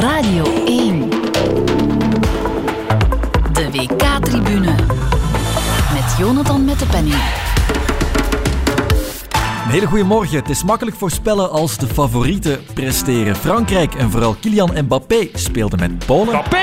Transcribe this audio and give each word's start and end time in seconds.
Radio 0.00 0.44
1. 0.66 1.10
De 3.52 3.70
WK-tribune. 3.72 4.74
Met 5.92 6.14
Jonathan 6.18 6.64
met 6.64 6.78
de 6.78 6.86
penning. 6.86 7.14
Een 9.64 9.70
hele 9.70 9.86
goede 9.86 10.04
morgen. 10.04 10.36
Het 10.36 10.48
is 10.48 10.64
makkelijk 10.64 10.96
voorspellen 10.96 11.50
als 11.50 11.76
de 11.76 11.86
favorieten 11.86 12.64
presteren. 12.74 13.36
Frankrijk 13.36 13.94
en 13.94 14.10
vooral 14.10 14.36
Kylian 14.40 14.70
Mbappé 14.84 15.28
speelden 15.34 15.78
met 15.78 16.06
Polen. 16.06 16.28
Mbappé! 16.28 16.56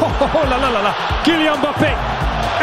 Oh, 0.00 0.32
la, 0.48 0.58
la, 0.58 0.70
la, 0.70 0.82
la. 0.82 0.94
Kylian 1.22 1.58
Mbappé. 1.58 1.94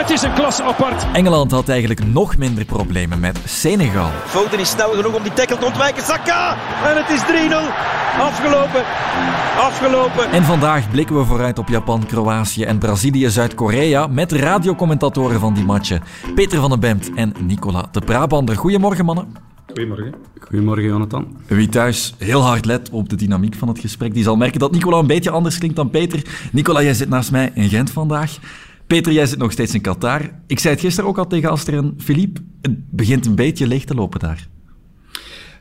Het 0.02 0.10
is 0.10 0.22
een 0.22 0.34
klasse 0.34 0.64
apart. 0.64 1.06
Engeland 1.14 1.52
had 1.52 1.70
eigenlijk 1.70 2.06
nog 2.06 2.38
minder 2.38 2.66
problemen 2.66 3.20
met 3.20 3.40
Senegal. 3.46 4.10
Foden 4.26 4.60
is 4.60 4.70
snel 4.70 4.92
genoeg 4.92 5.16
om 5.16 5.24
die 5.24 5.34
tackle 5.34 5.58
te 5.58 5.66
ontwijken. 5.66 6.04
Saka! 6.04 6.58
En 6.86 6.98
het 6.98 7.10
is 7.10 7.22
3-0. 7.22 7.26
Afgelopen. 8.20 8.84
Afgelopen. 9.58 10.32
En 10.32 10.44
vandaag 10.44 10.92
blikken 10.92 11.18
we 11.18 11.26
vooruit 11.26 11.60
op 11.60 11.68
Japan, 11.68 12.06
Kroatië 12.06 12.64
en 12.64 12.78
Brazilië-Zuid-Korea 12.78 14.08
met 14.08 14.32
radiocommentatoren 14.32 15.40
van 15.40 15.54
die 15.54 15.66
matchen. 15.66 16.02
Peter 16.36 16.60
van 16.60 16.70
den 16.70 16.80
Bemt 16.80 17.14
en 17.16 17.34
Nicola 17.40 17.88
de 17.92 18.00
Brabander. 18.00 18.56
Goedemorgen 18.56 19.06
mannen. 19.06 19.28
Goedemorgen. 19.66 20.14
Goedemorgen, 20.40 20.86
Jonathan. 20.86 21.28
Wie 21.48 21.70
thuis 21.70 22.14
heel 22.18 22.42
hard 22.42 22.66
let 22.66 22.90
op 22.90 23.10
de 23.10 23.16
dynamiek 23.16 23.56
van 23.56 23.68
het 23.68 23.80
gesprek, 23.80 24.14
die 24.14 24.24
zal 24.24 24.36
merken 24.36 24.60
dat 24.60 24.72
Nicola 24.72 24.98
een 24.98 25.08
beetje 25.08 25.30
anders 25.30 25.58
klinkt 25.58 25.76
dan 25.76 25.90
Peter. 25.90 26.22
Nicola, 26.52 26.82
jij 26.82 26.94
zit 26.94 27.10
naast 27.10 27.32
mij 27.32 27.52
in 27.54 27.70
Gent 27.70 27.92
vandaag. 27.92 28.38
Peter, 28.92 29.12
jij 29.12 29.26
zit 29.26 29.38
nog 29.38 29.52
steeds 29.52 29.74
in 29.74 29.82
Qatar. 29.82 30.22
Ik 30.48 30.60
zei 30.60 30.74
het 30.74 30.84
gisteren 30.84 31.10
ook 31.10 31.18
al 31.18 31.28
tegen 31.28 31.50
Aster 31.50 31.74
en 31.74 31.94
Philippe. 31.98 32.42
Het 32.62 32.90
begint 32.90 33.26
een 33.26 33.36
beetje 33.36 33.68
leeg 33.68 33.84
te 33.84 33.96
lopen 33.96 34.20
daar. 34.20 34.48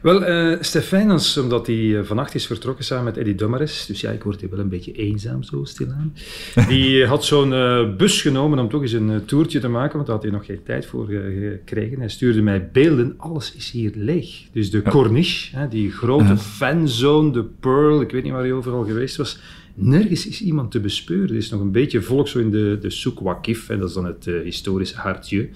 Wel, 0.00 0.28
uh, 0.28 0.56
Stefanus, 0.60 1.36
omdat 1.36 1.66
hij 1.66 1.76
uh, 1.76 2.02
vannacht 2.02 2.34
is 2.34 2.46
vertrokken 2.46 2.84
samen 2.84 3.04
met 3.04 3.16
Eddie 3.16 3.34
Dummeres, 3.34 3.86
dus 3.86 4.00
ja, 4.00 4.10
ik 4.10 4.22
word 4.22 4.40
hier 4.40 4.50
wel 4.50 4.58
een 4.58 4.68
beetje 4.68 4.92
eenzaam 4.92 5.42
zo 5.42 5.64
stilaan. 5.64 6.14
Die 6.68 7.06
had 7.06 7.24
zo'n 7.24 7.52
uh, 7.52 7.96
bus 7.96 8.20
genomen 8.22 8.58
om 8.58 8.68
toch 8.68 8.82
eens 8.82 8.92
een 8.92 9.24
toertje 9.24 9.60
te 9.60 9.68
maken, 9.68 9.94
want 9.94 10.06
daar 10.06 10.14
had 10.14 10.24
hij 10.24 10.34
nog 10.34 10.46
geen 10.46 10.62
tijd 10.64 10.86
voor 10.86 11.06
gekregen. 11.06 11.98
Hij 11.98 12.08
stuurde 12.08 12.42
mij 12.42 12.70
beelden, 12.72 13.14
alles 13.16 13.54
is 13.54 13.70
hier 13.70 13.92
leeg. 13.94 14.42
Dus 14.52 14.70
de 14.70 14.82
Corniche, 14.82 15.56
hè, 15.56 15.68
die 15.68 15.90
grote 15.90 16.36
fanzone, 16.36 17.32
de 17.32 17.44
Pearl, 17.60 18.00
ik 18.00 18.10
weet 18.10 18.22
niet 18.22 18.32
waar 18.32 18.42
hij 18.42 18.52
overal 18.52 18.84
geweest 18.84 19.16
was, 19.16 19.38
nergens 19.74 20.26
is 20.26 20.42
iemand 20.42 20.70
te 20.70 20.80
bespeuren. 20.80 21.28
Er 21.28 21.36
is 21.36 21.50
nog 21.50 21.60
een 21.60 21.72
beetje 21.72 22.02
volk 22.02 22.28
zo 22.28 22.38
in 22.38 22.50
de, 22.50 22.78
de 22.80 22.90
Souk 22.90 23.20
Wakif, 23.20 23.68
en 23.68 23.78
dat 23.78 23.88
is 23.88 23.94
dan 23.94 24.04
het 24.04 24.24
historische 24.44 24.96
Hartje 24.96 25.48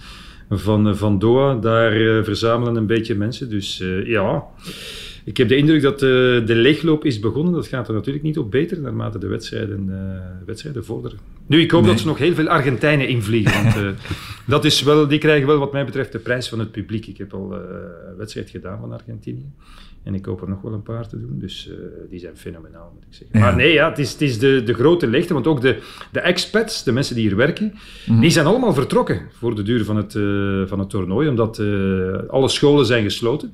van, 0.51 0.97
van 0.97 1.19
Doha. 1.19 1.55
Daar 1.55 2.01
uh, 2.01 2.25
verzamelen 2.25 2.77
een 2.77 2.87
beetje 2.87 3.15
mensen. 3.15 3.51
Dus 3.51 3.83
ja, 4.05 4.45
ik 5.25 5.37
heb 5.37 5.49
de 5.49 5.57
indruk 5.57 5.83
dat 5.83 5.95
uh, 5.95 6.09
de 6.47 6.55
leegloop 6.55 7.05
is 7.05 7.21
begonnen. 7.21 7.53
Dat 7.53 7.67
gaat 7.67 7.89
er 7.89 7.95
natuurlijk 7.95 8.25
niet 8.25 8.39
op 8.39 8.51
beter 8.51 8.81
naarmate 8.81 9.19
de 9.19 9.27
wedstrijden, 9.27 9.93
wedstrijden 10.47 10.85
vorderen. 10.85 11.19
Nu, 11.47 11.61
ik 11.61 11.71
hoop 11.71 11.83
nee. 11.83 11.91
dat 11.91 12.01
ze 12.01 12.07
nog 12.07 12.19
heel 12.19 12.35
veel 12.35 12.49
Argentijnen 12.49 13.09
invliegen. 13.09 13.63
Want 13.63 13.97
dat 14.47 14.65
is 14.65 14.83
wel, 14.83 15.09
die 15.09 15.19
krijgen 15.19 15.47
wel 15.47 15.59
wat 15.59 15.73
mij 15.73 15.85
betreft 15.85 16.13
de 16.13 16.19
prijs 16.19 16.49
van 16.49 16.59
het 16.59 16.71
publiek. 16.71 17.07
Ik 17.07 17.19
heb 17.19 17.35
al 17.35 17.53
een 17.53 18.17
wedstrijd 18.17 18.51
gedaan 18.51 18.81
van 18.81 18.93
Argentinië. 18.93 19.53
En 20.05 20.15
ik 20.15 20.25
hoop 20.25 20.43
er 20.43 20.49
nog 20.49 20.61
wel 20.63 20.73
een 20.73 20.83
paar 20.83 21.09
te 21.09 21.21
doen. 21.21 21.39
Dus 21.39 21.69
uh, 21.71 21.77
die 22.11 22.19
zijn 22.19 22.37
fenomenaal, 22.37 22.91
moet 22.95 23.03
ik 23.03 23.15
zeggen. 23.15 23.39
Ja. 23.39 23.45
Maar 23.45 23.57
nee, 23.57 23.73
ja, 23.73 23.89
het 23.89 23.99
is, 23.99 24.13
het 24.13 24.21
is 24.21 24.39
de, 24.39 24.63
de 24.63 24.75
grote 24.75 25.07
leegte. 25.07 25.35
Want 25.35 25.47
ook 25.47 25.61
de, 25.61 25.83
de 26.13 26.21
expats, 26.21 26.85
de 26.85 26.93
mensen 26.93 27.15
die 27.15 27.27
hier 27.27 27.37
werken, 27.37 27.65
mm 27.65 27.73
-hmm. 28.05 28.21
die 28.21 28.31
zijn 28.31 28.47
allemaal 28.47 28.75
vertrokken 28.75 29.21
voor 29.33 29.55
de 29.55 29.63
duur 29.63 29.85
van 29.85 29.97
het, 29.97 30.15
uh, 30.15 30.67
van 30.67 30.79
het 30.79 30.91
toernooi. 30.91 31.29
Omdat 31.29 31.59
uh, 31.59 32.17
alle 32.29 32.49
scholen 32.49 32.87
zijn 32.87 33.03
gesloten. 33.03 33.53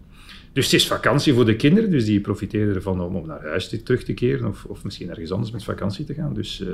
Dus 0.53 0.65
het 0.65 0.75
is 0.75 0.87
vakantie 0.87 1.35
voor 1.35 1.45
de 1.45 1.57
kinderen. 1.57 1.91
Dus 1.91 2.05
die 2.05 2.21
profiteren 2.21 2.75
ervan 2.75 3.01
om, 3.01 3.17
om 3.17 3.27
naar 3.27 3.43
huis 3.43 3.69
te, 3.69 3.83
terug 3.83 4.05
te 4.05 4.15
keren. 4.15 4.49
Of, 4.49 4.65
of 4.65 4.85
misschien 4.85 5.11
ergens 5.11 5.33
anders 5.33 5.51
met 5.51 5.65
vakantie 5.65 6.05
te 6.05 6.15
gaan. 6.15 6.35
Dus 6.35 6.65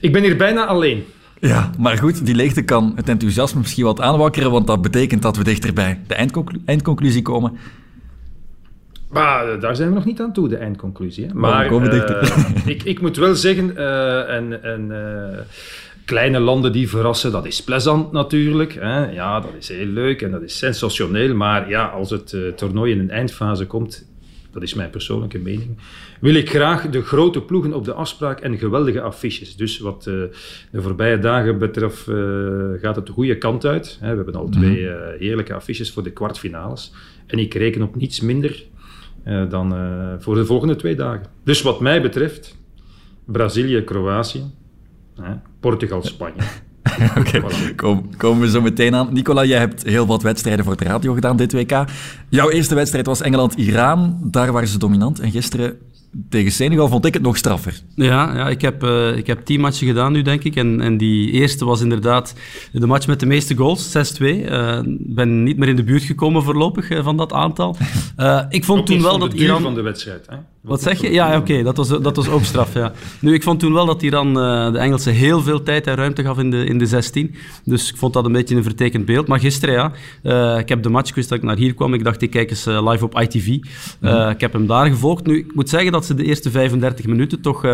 ik 0.00 0.12
ben 0.12 0.22
hier 0.22 0.36
bijna 0.36 0.66
alleen. 0.66 1.04
Ja, 1.40 1.70
maar 1.78 1.98
goed, 1.98 2.26
die 2.26 2.34
leegte 2.34 2.62
kan 2.62 2.92
het 2.96 3.08
enthousiasme 3.08 3.60
misschien 3.60 3.84
wat 3.84 4.00
aanwakkeren. 4.00 4.50
Want 4.50 4.66
dat 4.66 4.82
betekent 4.82 5.22
dat 5.22 5.36
we 5.36 5.44
dichter 5.44 5.72
bij 5.72 6.00
de 6.06 6.14
eindconclu 6.14 6.60
eindconclusie 6.64 7.22
komen. 7.22 7.58
Maar 9.12 9.60
daar 9.60 9.76
zijn 9.76 9.88
we 9.88 9.94
nog 9.94 10.04
niet 10.04 10.20
aan 10.20 10.32
toe, 10.32 10.48
de 10.48 10.56
eindconclusie. 10.56 11.26
Hè. 11.26 11.34
Maar 11.34 11.72
uh, 11.72 12.18
ik, 12.74 12.82
ik, 12.82 13.00
moet 13.00 13.16
wel 13.16 13.34
zeggen, 13.34 13.70
uh, 13.76 14.34
en, 14.34 14.62
en 14.62 14.88
uh, 14.90 15.38
kleine 16.04 16.38
landen 16.38 16.72
die 16.72 16.88
verrassen, 16.88 17.32
dat 17.32 17.46
is 17.46 17.62
plezant 17.62 18.12
natuurlijk. 18.12 18.74
Hè. 18.74 19.10
Ja, 19.10 19.40
dat 19.40 19.50
is 19.58 19.68
heel 19.68 19.86
leuk 19.86 20.22
en 20.22 20.30
dat 20.30 20.42
is 20.42 20.58
sensationeel. 20.58 21.34
Maar 21.34 21.68
ja, 21.68 21.86
als 21.86 22.10
het 22.10 22.36
toernooi 22.56 22.92
in 22.92 22.98
een 22.98 23.10
eindfase 23.10 23.66
komt, 23.66 24.10
dat 24.52 24.62
is 24.62 24.74
mijn 24.74 24.90
persoonlijke 24.90 25.38
mening, 25.38 25.78
wil 26.20 26.34
ik 26.34 26.50
graag 26.50 26.88
de 26.88 27.02
grote 27.02 27.40
ploegen 27.40 27.72
op 27.72 27.84
de 27.84 27.92
afspraak 27.92 28.40
en 28.40 28.58
geweldige 28.58 29.00
affiches. 29.00 29.56
Dus 29.56 29.78
wat 29.78 30.02
de 30.02 30.30
voorbije 30.72 31.18
dagen 31.18 31.58
betreft, 31.58 32.02
gaat 32.80 32.96
het 32.96 33.06
de 33.06 33.12
goede 33.12 33.38
kant 33.38 33.66
uit. 33.66 33.98
Hè. 34.00 34.10
We 34.10 34.16
hebben 34.16 34.34
al 34.34 34.48
twee 34.48 34.88
heerlijke 35.18 35.54
affiches 35.54 35.90
voor 35.92 36.02
de 36.02 36.12
kwartfinales. 36.12 36.92
En 37.26 37.38
ik 37.38 37.54
reken 37.54 37.82
op 37.82 37.96
niets 37.96 38.20
minder 38.20 38.70
uh, 39.24 39.50
dan 39.50 39.74
uh, 39.74 40.14
voor 40.18 40.34
de 40.34 40.46
volgende 40.46 40.76
twee 40.76 40.94
dagen. 40.94 41.26
Dus 41.44 41.62
wat 41.62 41.80
mij 41.80 42.02
betreft, 42.02 42.56
Brazilië, 43.24 43.82
Kroatië, 43.84 44.42
Portugal, 45.60 46.02
Spanje. 46.02 46.42
Oké. 47.18 47.42
Kom, 47.76 48.16
komen 48.16 48.40
we 48.40 48.50
zo 48.50 48.60
meteen 48.60 48.94
aan. 48.94 49.12
Nicola, 49.12 49.44
jij 49.44 49.58
hebt 49.58 49.82
heel 49.82 50.06
wat 50.06 50.22
wedstrijden 50.22 50.64
voor 50.64 50.76
de 50.76 50.84
radio 50.84 51.14
gedaan 51.14 51.36
dit 51.36 51.52
WK. 51.52 51.84
Jouw 52.28 52.50
eerste 52.50 52.74
wedstrijd 52.74 53.06
was 53.06 53.20
Engeland-Iran. 53.20 54.18
Daar 54.22 54.52
waren 54.52 54.68
ze 54.68 54.78
dominant. 54.78 55.20
En 55.20 55.30
gisteren 55.30 55.78
tegen 56.28 56.52
Senegal 56.52 56.88
vond 56.88 57.04
ik 57.04 57.14
het 57.14 57.22
nog 57.22 57.36
straffer. 57.36 57.80
Ja, 57.94 58.36
ja 58.36 58.48
ik, 58.48 58.60
heb, 58.60 58.84
uh, 58.84 59.16
ik 59.16 59.26
heb 59.26 59.44
tien 59.44 59.60
matchen 59.60 59.86
gedaan 59.86 60.12
nu, 60.12 60.22
denk 60.22 60.44
ik. 60.44 60.56
En, 60.56 60.80
en 60.80 60.96
die 60.96 61.30
eerste 61.30 61.64
was 61.64 61.80
inderdaad 61.80 62.34
de 62.72 62.86
match 62.86 63.06
met 63.06 63.20
de 63.20 63.26
meeste 63.26 63.54
goals, 63.54 63.96
6-2. 64.18 64.24
Ik 64.24 64.50
uh, 64.50 64.80
ben 64.98 65.42
niet 65.42 65.56
meer 65.56 65.68
in 65.68 65.76
de 65.76 65.84
buurt 65.84 66.02
gekomen 66.02 66.42
voorlopig 66.42 66.90
uh, 66.90 67.04
van 67.04 67.16
dat 67.16 67.32
aantal. 67.32 67.76
ik 68.48 68.64
vond 68.64 68.80
ook 68.80 68.86
toen 68.86 69.02
wel 69.02 69.18
de 69.18 69.28
dat 69.28 69.32
Iran... 69.32 69.62
van 69.62 69.74
de 69.74 69.82
wedstrijd, 69.82 70.26
hè? 70.26 70.36
Wat 70.62 70.82
zeg 70.82 71.00
je? 71.00 71.12
Ja, 71.12 71.26
oké, 71.28 71.36
okay, 71.36 71.62
dat, 71.62 71.76
was, 71.76 71.88
dat 71.88 72.16
was 72.16 72.28
ook 72.28 72.44
straf, 72.44 72.74
ja. 72.74 72.92
Nu, 73.20 73.34
ik 73.34 73.42
vond 73.42 73.60
toen 73.60 73.72
wel 73.72 73.86
dat 73.86 74.02
Iran 74.02 74.34
de 74.72 74.78
Engelsen 74.78 75.12
heel 75.12 75.42
veel 75.42 75.62
tijd 75.62 75.86
en 75.86 75.94
ruimte 75.94 76.22
gaf 76.22 76.38
in 76.38 76.50
de, 76.50 76.64
in 76.64 76.78
de 76.78 76.86
16. 76.86 77.34
Dus 77.64 77.90
ik 77.90 77.96
vond 77.96 78.12
dat 78.12 78.24
een 78.24 78.32
beetje 78.32 78.56
een 78.56 78.62
vertekend 78.62 79.04
beeld. 79.04 79.26
Maar 79.26 79.40
gisteren, 79.40 79.92
ja, 80.22 80.58
ik 80.58 80.68
heb 80.68 80.82
de 80.82 80.88
match, 80.88 81.12
dat 81.12 81.30
ik 81.30 81.42
naar 81.42 81.56
hier 81.56 81.74
kwam. 81.74 81.94
Ik 81.94 82.04
dacht, 82.04 82.22
ik 82.22 82.30
kijk 82.30 82.50
eens 82.50 82.64
live 82.64 83.04
op 83.04 83.20
ITV. 83.20 83.58
Mm. 84.00 84.28
Ik 84.28 84.40
heb 84.40 84.52
hem 84.52 84.66
daar 84.66 84.86
gevolgd. 84.86 85.26
Nu, 85.26 85.38
ik 85.38 85.54
moet 85.54 85.68
zeggen 85.68 85.92
dat 85.92 86.04
ze 86.04 86.14
de 86.14 86.24
eerste 86.24 86.50
35 86.50 87.06
minuten 87.06 87.40
toch, 87.40 87.64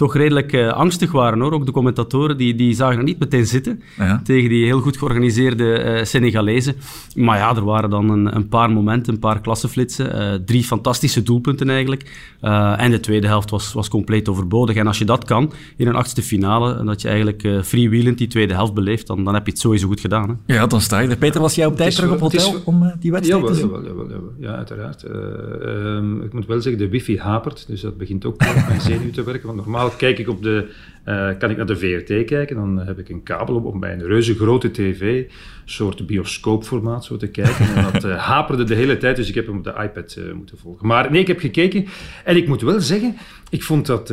toch 0.00 0.14
redelijk 0.14 0.52
uh, 0.52 0.72
angstig 0.72 1.12
waren. 1.12 1.40
Hoor. 1.40 1.52
Ook 1.52 1.66
de 1.66 1.72
commentatoren 1.72 2.36
die, 2.36 2.54
die 2.54 2.74
zagen 2.74 2.98
er 2.98 3.04
niet 3.04 3.18
meteen 3.18 3.46
zitten 3.46 3.82
ja. 3.96 4.20
tegen 4.24 4.48
die 4.48 4.64
heel 4.64 4.80
goed 4.80 4.96
georganiseerde 4.96 5.84
uh, 5.98 6.04
Senegalezen. 6.04 6.74
Maar 7.14 7.38
ja, 7.38 7.56
er 7.56 7.64
waren 7.64 7.90
dan 7.90 8.10
een, 8.10 8.36
een 8.36 8.48
paar 8.48 8.70
momenten, 8.70 9.12
een 9.12 9.18
paar 9.18 9.40
klassenflitsen. 9.40 10.42
drie 10.44 10.64
fantastische 10.64 11.22
doelpunten 11.22 11.70
eigenlijk. 11.70 12.36
en 12.76 12.90
de 12.90 13.00
tweede 13.00 13.26
helft 13.26 13.50
was, 13.50 13.72
was 13.72 13.88
compleet 13.88 14.28
overbodig. 14.28 14.76
En 14.76 14.86
als 14.86 14.98
je 14.98 15.04
dat 15.04 15.24
kan 15.24 15.52
in 15.76 15.88
een 15.88 15.94
achtste 15.94 16.22
finale, 16.22 16.84
dat 16.84 17.00
je 17.00 17.08
eigenlijk 17.08 17.48
freewheelend 17.62 18.18
die 18.18 18.26
tweede 18.26 18.54
helft 18.54 18.74
beleeft, 18.74 19.06
dan, 19.06 19.24
dan 19.24 19.34
heb 19.34 19.44
je 19.46 19.52
het 19.52 19.60
sowieso 19.60 19.86
goed 19.86 20.00
gedaan. 20.00 20.40
Hè. 20.46 20.54
Ja, 20.54 20.66
dan 20.66 20.80
sta 20.80 20.98
je 20.98 21.08
er. 21.08 21.16
Peter, 21.16 21.40
was 21.40 21.54
jij 21.54 21.66
op 21.66 21.76
tijd 21.76 21.94
terug 21.94 22.10
op 22.10 22.20
hotel 22.20 22.54
is, 22.54 22.64
om 22.64 22.92
die 23.00 23.10
wedstrijd 23.10 23.40
jawel, 23.40 23.54
te 23.54 23.60
zien? 23.60 23.70
Jawel, 23.70 23.84
jawel, 23.84 24.08
jawel. 24.08 24.32
Ja, 24.38 24.54
uiteraard. 24.56 25.04
Um, 25.04 26.22
ik 26.22 26.32
moet 26.32 26.46
wel 26.46 26.60
zeggen, 26.60 26.82
de 26.82 26.88
wifi 26.88 27.18
hapert, 27.18 27.64
dus 27.68 27.80
dat 27.80 27.96
begint 27.96 28.24
ook 28.24 28.34
op 28.34 28.64
mijn 28.68 28.80
zenuw 28.80 29.10
te 29.10 29.22
werken. 29.22 29.46
Want 29.46 29.58
normaal 29.60 29.89
kijk 29.96 30.18
ik 30.18 30.28
op 30.28 30.42
de, 30.42 30.70
uh, 31.06 31.28
kan 31.38 31.50
ik 31.50 31.56
naar 31.56 31.66
de 31.66 31.76
VRT 31.76 32.24
kijken, 32.24 32.56
dan 32.56 32.78
heb 32.78 32.98
ik 32.98 33.08
een 33.08 33.22
kabel 33.22 33.54
op 33.54 33.64
om 33.64 33.80
bij 33.80 33.92
een 33.92 34.06
reuze 34.06 34.34
grote 34.34 34.70
tv, 34.70 35.24
soort 35.64 36.06
bioscoopformaat 36.06 37.04
zo 37.04 37.16
te 37.16 37.26
kijken. 37.26 37.74
En 37.74 37.92
dat 37.92 38.04
uh, 38.04 38.16
haperde 38.16 38.64
de 38.64 38.74
hele 38.74 38.96
tijd, 38.96 39.16
dus 39.16 39.28
ik 39.28 39.34
heb 39.34 39.46
hem 39.46 39.56
op 39.56 39.64
de 39.64 39.74
iPad 39.82 40.16
uh, 40.18 40.32
moeten 40.32 40.58
volgen. 40.58 40.86
Maar 40.86 41.10
nee, 41.10 41.20
ik 41.20 41.26
heb 41.26 41.38
gekeken 41.38 41.86
en 42.24 42.36
ik 42.36 42.48
moet 42.48 42.62
wel 42.62 42.80
zeggen, 42.80 43.16
ik 43.50 43.62
vond 43.62 43.86
dat, 43.86 44.08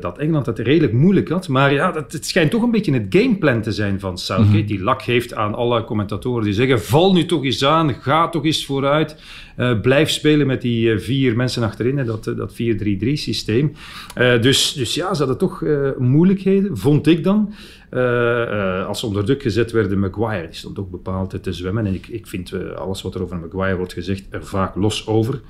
dat 0.00 0.18
Engeland 0.18 0.44
dat 0.44 0.58
redelijk 0.58 0.92
moeilijk 0.92 1.28
had. 1.28 1.48
Maar 1.48 1.72
ja, 1.72 1.92
dat, 1.92 2.12
het 2.12 2.26
schijnt 2.26 2.50
toch 2.50 2.62
een 2.62 2.70
beetje 2.70 2.92
het 2.92 3.06
gameplan 3.08 3.62
te 3.62 3.72
zijn 3.72 4.00
van 4.00 4.18
Southgate, 4.18 4.56
-hmm. 4.56 4.66
die 4.66 4.82
lak 4.82 5.02
heeft 5.02 5.34
aan 5.34 5.54
alle 5.54 5.84
commentatoren 5.84 6.44
die 6.44 6.52
zeggen, 6.52 6.82
val 6.82 7.12
nu 7.12 7.24
toch 7.24 7.44
eens 7.44 7.64
aan, 7.64 7.94
ga 7.94 8.28
toch 8.28 8.44
eens 8.44 8.66
vooruit. 8.66 9.16
Blijf 9.82 10.10
spelen 10.10 10.46
met 10.46 10.62
die 10.62 10.98
vier 10.98 11.36
mensen 11.36 11.62
achterin, 11.62 11.98
hè, 11.98 12.04
dat, 12.04 12.24
dat 12.24 12.52
4-3-3 12.52 12.56
systeem. 13.12 13.72
Dus, 14.14 14.72
dus 14.72 14.94
ja, 14.94 15.14
ze 15.14 15.18
hadden 15.18 15.38
toch 15.38 15.62
moeilijkheden, 16.22 16.78
vond 16.78 17.06
ik 17.06 17.24
dan. 17.24 17.52
Uh, 17.94 18.00
uh, 18.00 18.86
als 18.86 19.00
ze 19.00 19.06
onder 19.06 19.24
druk 19.24 19.42
gezet 19.42 19.70
werden, 19.70 19.98
Maguire, 19.98 20.46
die 20.46 20.56
stond 20.56 20.78
ook 20.78 20.90
bepaald 20.90 21.42
te 21.42 21.52
zwemmen. 21.52 21.86
En 21.86 21.94
ik, 21.94 22.06
ik 22.06 22.26
vind 22.26 22.52
uh, 22.52 22.70
alles 22.70 23.02
wat 23.02 23.14
er 23.14 23.22
over 23.22 23.36
Maguire 23.36 23.76
wordt 23.76 23.92
gezegd 23.92 24.24
er 24.30 24.46
vaak 24.46 24.74
los 24.74 25.06
over. 25.06 25.40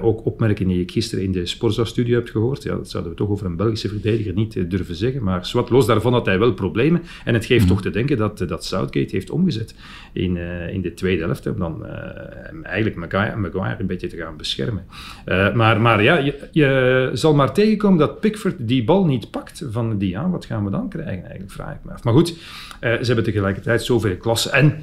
ook 0.00 0.26
opmerkingen 0.26 0.72
die 0.72 0.82
ik 0.82 0.90
gisteren 0.90 1.24
in 1.24 1.32
de 1.32 1.46
Sporza-studio 1.46 2.14
heb 2.14 2.28
gehoord. 2.28 2.62
Ja, 2.62 2.76
dat 2.76 2.90
zouden 2.90 3.12
we 3.12 3.18
toch 3.18 3.28
over 3.28 3.46
een 3.46 3.56
Belgische 3.56 3.88
verdediger 3.88 4.32
niet 4.32 4.70
durven 4.70 4.94
zeggen. 4.94 5.22
Maar 5.22 5.46
zwart, 5.46 5.70
los 5.70 5.86
daarvan 5.86 6.12
had 6.12 6.26
hij 6.26 6.38
wel 6.38 6.52
problemen. 6.52 7.02
En 7.24 7.34
het 7.34 7.44
geeft 7.44 7.62
mm. 7.62 7.68
toch 7.68 7.82
te 7.82 7.90
denken 7.90 8.16
dat, 8.16 8.38
dat 8.38 8.64
Southgate 8.64 9.14
heeft 9.16 9.30
omgezet 9.30 9.74
in, 10.12 10.36
in 10.72 10.80
de 10.80 10.94
tweede 10.94 11.22
helft. 11.22 11.46
Om 11.46 11.58
dan 11.58 11.86
eigenlijk 12.62 12.96
Maguire, 12.96 13.36
Maguire, 13.36 13.80
een 13.80 13.86
beetje 13.86 14.08
te 14.08 14.16
gaan 14.16 14.36
beschermen. 14.36 14.84
maar, 15.54 15.80
maar 15.80 16.02
ja, 16.02 16.18
je, 16.18 16.48
je, 16.52 17.10
zal 17.12 17.34
maar 17.34 17.52
tegenkomen 17.52 17.98
dat 17.98 18.20
Pickford 18.20 18.56
die 18.58 18.84
bal 18.84 19.04
niet 19.04 19.30
pakt 19.30 19.64
van 19.70 19.98
Dian. 19.98 20.30
Wat 20.30 20.44
gaan 20.44 20.64
we 20.64 20.70
dan 20.70 20.88
krijgen 20.88 21.22
eigenlijk, 21.22 21.50
vraag 21.50 21.73
ik 21.74 21.84
me 21.84 21.92
af. 21.92 22.04
Maar 22.04 22.12
goed, 22.12 22.30
uh, 22.30 22.36
ze 22.80 23.04
hebben 23.04 23.24
tegelijkertijd 23.24 23.82
zoveel 23.82 24.16
klassen. 24.16 24.52
En 24.52 24.82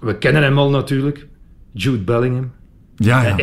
we 0.00 0.18
kennen 0.18 0.42
hem 0.42 0.58
al 0.58 0.70
natuurlijk. 0.70 1.26
Jude 1.72 1.98
Bellingham. 1.98 2.52
Ja, 2.96 3.22
ja. 3.22 3.36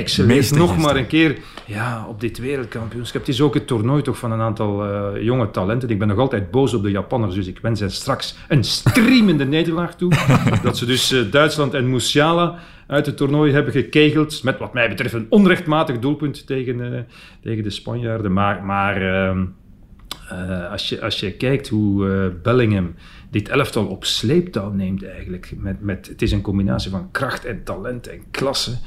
Nog 0.55 0.77
maar 0.77 0.95
een 0.95 1.07
keer 1.07 1.37
ja, 1.65 2.05
op 2.07 2.19
dit 2.19 2.37
wereldkampioenschap. 2.37 3.21
Het 3.21 3.29
is 3.29 3.41
ook 3.41 3.53
het 3.53 3.67
toernooi 3.67 4.01
toch 4.01 4.17
van 4.17 4.31
een 4.31 4.39
aantal 4.39 4.85
uh, 4.85 5.23
jonge 5.23 5.51
talenten. 5.51 5.89
Ik 5.89 5.99
ben 5.99 6.07
nog 6.07 6.17
altijd 6.17 6.51
boos 6.51 6.73
op 6.73 6.83
de 6.83 6.91
Japanners, 6.91 7.35
dus 7.35 7.47
ik 7.47 7.59
wens 7.61 7.79
hen 7.79 7.91
straks 7.91 8.37
een 8.47 8.63
streamende 8.63 9.45
nederlaag 9.57 9.95
toe. 9.95 10.11
dat 10.63 10.77
ze 10.77 10.85
dus 10.85 11.11
uh, 11.11 11.31
Duitsland 11.31 11.73
en 11.73 11.89
Musiala 11.89 12.59
uit 12.87 13.05
het 13.05 13.17
toernooi 13.17 13.53
hebben 13.53 13.73
gekegeld. 13.73 14.43
Met 14.43 14.57
wat 14.57 14.73
mij 14.73 14.89
betreft 14.89 15.13
een 15.13 15.25
onrechtmatig 15.29 15.99
doelpunt 15.99 16.47
tegen, 16.47 16.79
uh, 16.79 16.99
tegen 17.41 17.63
de 17.63 17.69
Spanjaarden. 17.69 18.33
Maar, 18.33 18.63
maar 18.63 19.01
ehm, 19.01 19.45
uh, 20.31 20.71
als, 20.71 20.89
je, 20.89 21.01
als 21.01 21.19
je 21.19 21.31
kijkt 21.31 21.67
hoe 21.67 22.07
uh, 22.07 22.41
Bellingham 22.43 22.93
dit 23.29 23.49
elftal 23.49 23.85
op 23.85 24.05
sleeptouw 24.05 24.71
neemt 24.71 25.05
eigenlijk. 25.05 25.53
Met, 25.57 25.81
met, 25.81 26.07
het 26.07 26.21
is 26.21 26.31
een 26.31 26.41
combinatie 26.41 26.91
van 26.91 27.11
kracht 27.11 27.45
en 27.45 27.63
talent 27.63 28.07
en 28.07 28.19
klasse. 28.31 28.77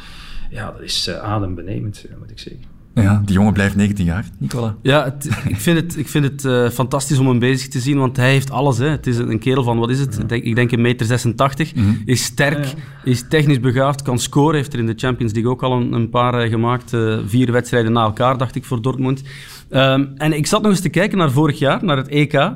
Ja, 0.51 0.71
dat 0.71 0.81
is 0.81 1.09
uh, 1.09 1.17
adembenemend, 1.17 2.05
moet 2.19 2.31
ik 2.31 2.39
zeggen. 2.39 2.75
Ja, 2.95 3.23
die 3.25 3.35
jongen 3.35 3.53
blijft 3.53 3.77
19 3.77 4.05
jaar, 4.05 4.25
Nicola. 4.39 4.77
Ja, 4.83 5.05
het, 5.05 5.29
ik 5.49 5.61
vind 5.61 5.81
het, 5.81 5.97
ik 5.97 6.09
vind 6.09 6.25
het 6.25 6.45
uh, 6.45 6.69
fantastisch 6.69 7.19
om 7.19 7.27
hem 7.27 7.39
bezig 7.39 7.69
te 7.69 7.81
zien, 7.81 7.99
want 7.99 8.17
hij 8.17 8.31
heeft 8.31 8.51
alles. 8.51 8.79
Hè. 8.79 8.89
Het 8.89 9.07
is 9.07 9.19
een 9.19 9.39
kerel 9.39 9.63
van, 9.63 9.79
wat 9.79 9.91
is 9.91 9.99
het? 9.99 10.19
Ja. 10.29 10.35
Ik 10.37 10.55
denk 10.55 10.73
een 10.73 10.81
meter 10.81 11.07
86. 11.07 11.75
Mm 11.75 11.83
-hmm. 11.83 12.03
Is 12.05 12.25
sterk, 12.25 12.65
ja. 12.65 12.75
is 13.05 13.25
technisch 13.29 13.61
begaafd, 13.61 14.03
kan 14.03 14.19
scoren. 14.19 14.57
Heeft 14.57 14.73
er 14.73 14.79
in 14.79 14.87
de 14.87 14.95
Champions 14.97 15.33
League 15.33 15.51
ook 15.51 15.63
al 15.63 15.73
een, 15.73 15.93
een 15.93 16.11
paar 16.11 16.45
uh, 16.45 16.51
gemaakt. 16.51 16.93
Uh, 16.93 17.19
vier 17.27 17.53
wedstrijden 17.53 17.93
na 17.93 18.05
elkaar, 18.05 18.39
dacht 18.39 18.55
ik, 18.55 18.65
voor 18.65 18.83
Dortmund. 18.83 19.23
Um, 19.75 20.13
en 20.17 20.33
ik 20.33 20.47
zat 20.47 20.63
nog 20.63 20.71
eens 20.71 20.81
te 20.81 20.89
kijken 20.89 21.19
naar 21.19 21.31
vorig 21.31 21.59
jaar, 21.59 21.85
naar 21.85 21.97
het 21.97 22.09
EK. 22.09 22.53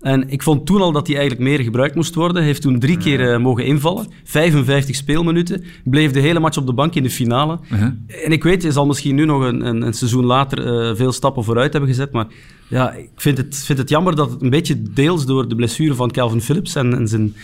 En 0.00 0.28
ik 0.28 0.42
vond 0.42 0.66
toen 0.66 0.80
al 0.80 0.92
dat 0.92 1.06
hij 1.06 1.16
eigenlijk 1.16 1.48
meer 1.48 1.60
gebruikt 1.60 1.94
moest 1.94 2.14
worden. 2.14 2.36
Hij 2.36 2.46
heeft 2.46 2.62
toen 2.62 2.78
drie 2.78 2.96
keer 2.96 3.20
uh, 3.20 3.38
mogen 3.38 3.64
invallen. 3.64 4.06
55 4.24 4.96
speelminuten. 4.96 5.64
Bleef 5.84 6.12
de 6.12 6.20
hele 6.20 6.40
match 6.40 6.58
op 6.58 6.66
de 6.66 6.72
bank 6.72 6.94
in 6.94 7.02
de 7.02 7.10
finale. 7.10 7.58
Uh 7.62 7.78
-huh. 7.78 7.90
En 8.24 8.32
ik 8.32 8.42
weet, 8.42 8.62
hij 8.62 8.72
zal 8.72 8.86
misschien 8.86 9.14
nu 9.14 9.24
nog 9.24 9.42
een, 9.42 9.66
een, 9.66 9.82
een 9.82 9.94
seizoen 9.94 10.24
later 10.24 10.88
uh, 10.88 10.96
veel 10.96 11.12
stappen 11.12 11.44
vooruit 11.44 11.72
hebben 11.72 11.90
gezet. 11.90 12.12
Maar 12.12 12.26
ja, 12.68 12.92
ik 12.92 13.10
vind 13.16 13.38
het, 13.38 13.56
vind 13.56 13.78
het 13.78 13.88
jammer 13.88 14.16
dat 14.16 14.30
het 14.30 14.42
een 14.42 14.50
beetje 14.50 14.82
deels 14.82 15.26
door 15.26 15.48
de 15.48 15.54
blessure 15.54 15.94
van 15.94 16.10
Calvin 16.10 16.40
Phillips 16.40 16.74
en, 16.74 16.94
en 16.94 17.08
zijn, 17.08 17.34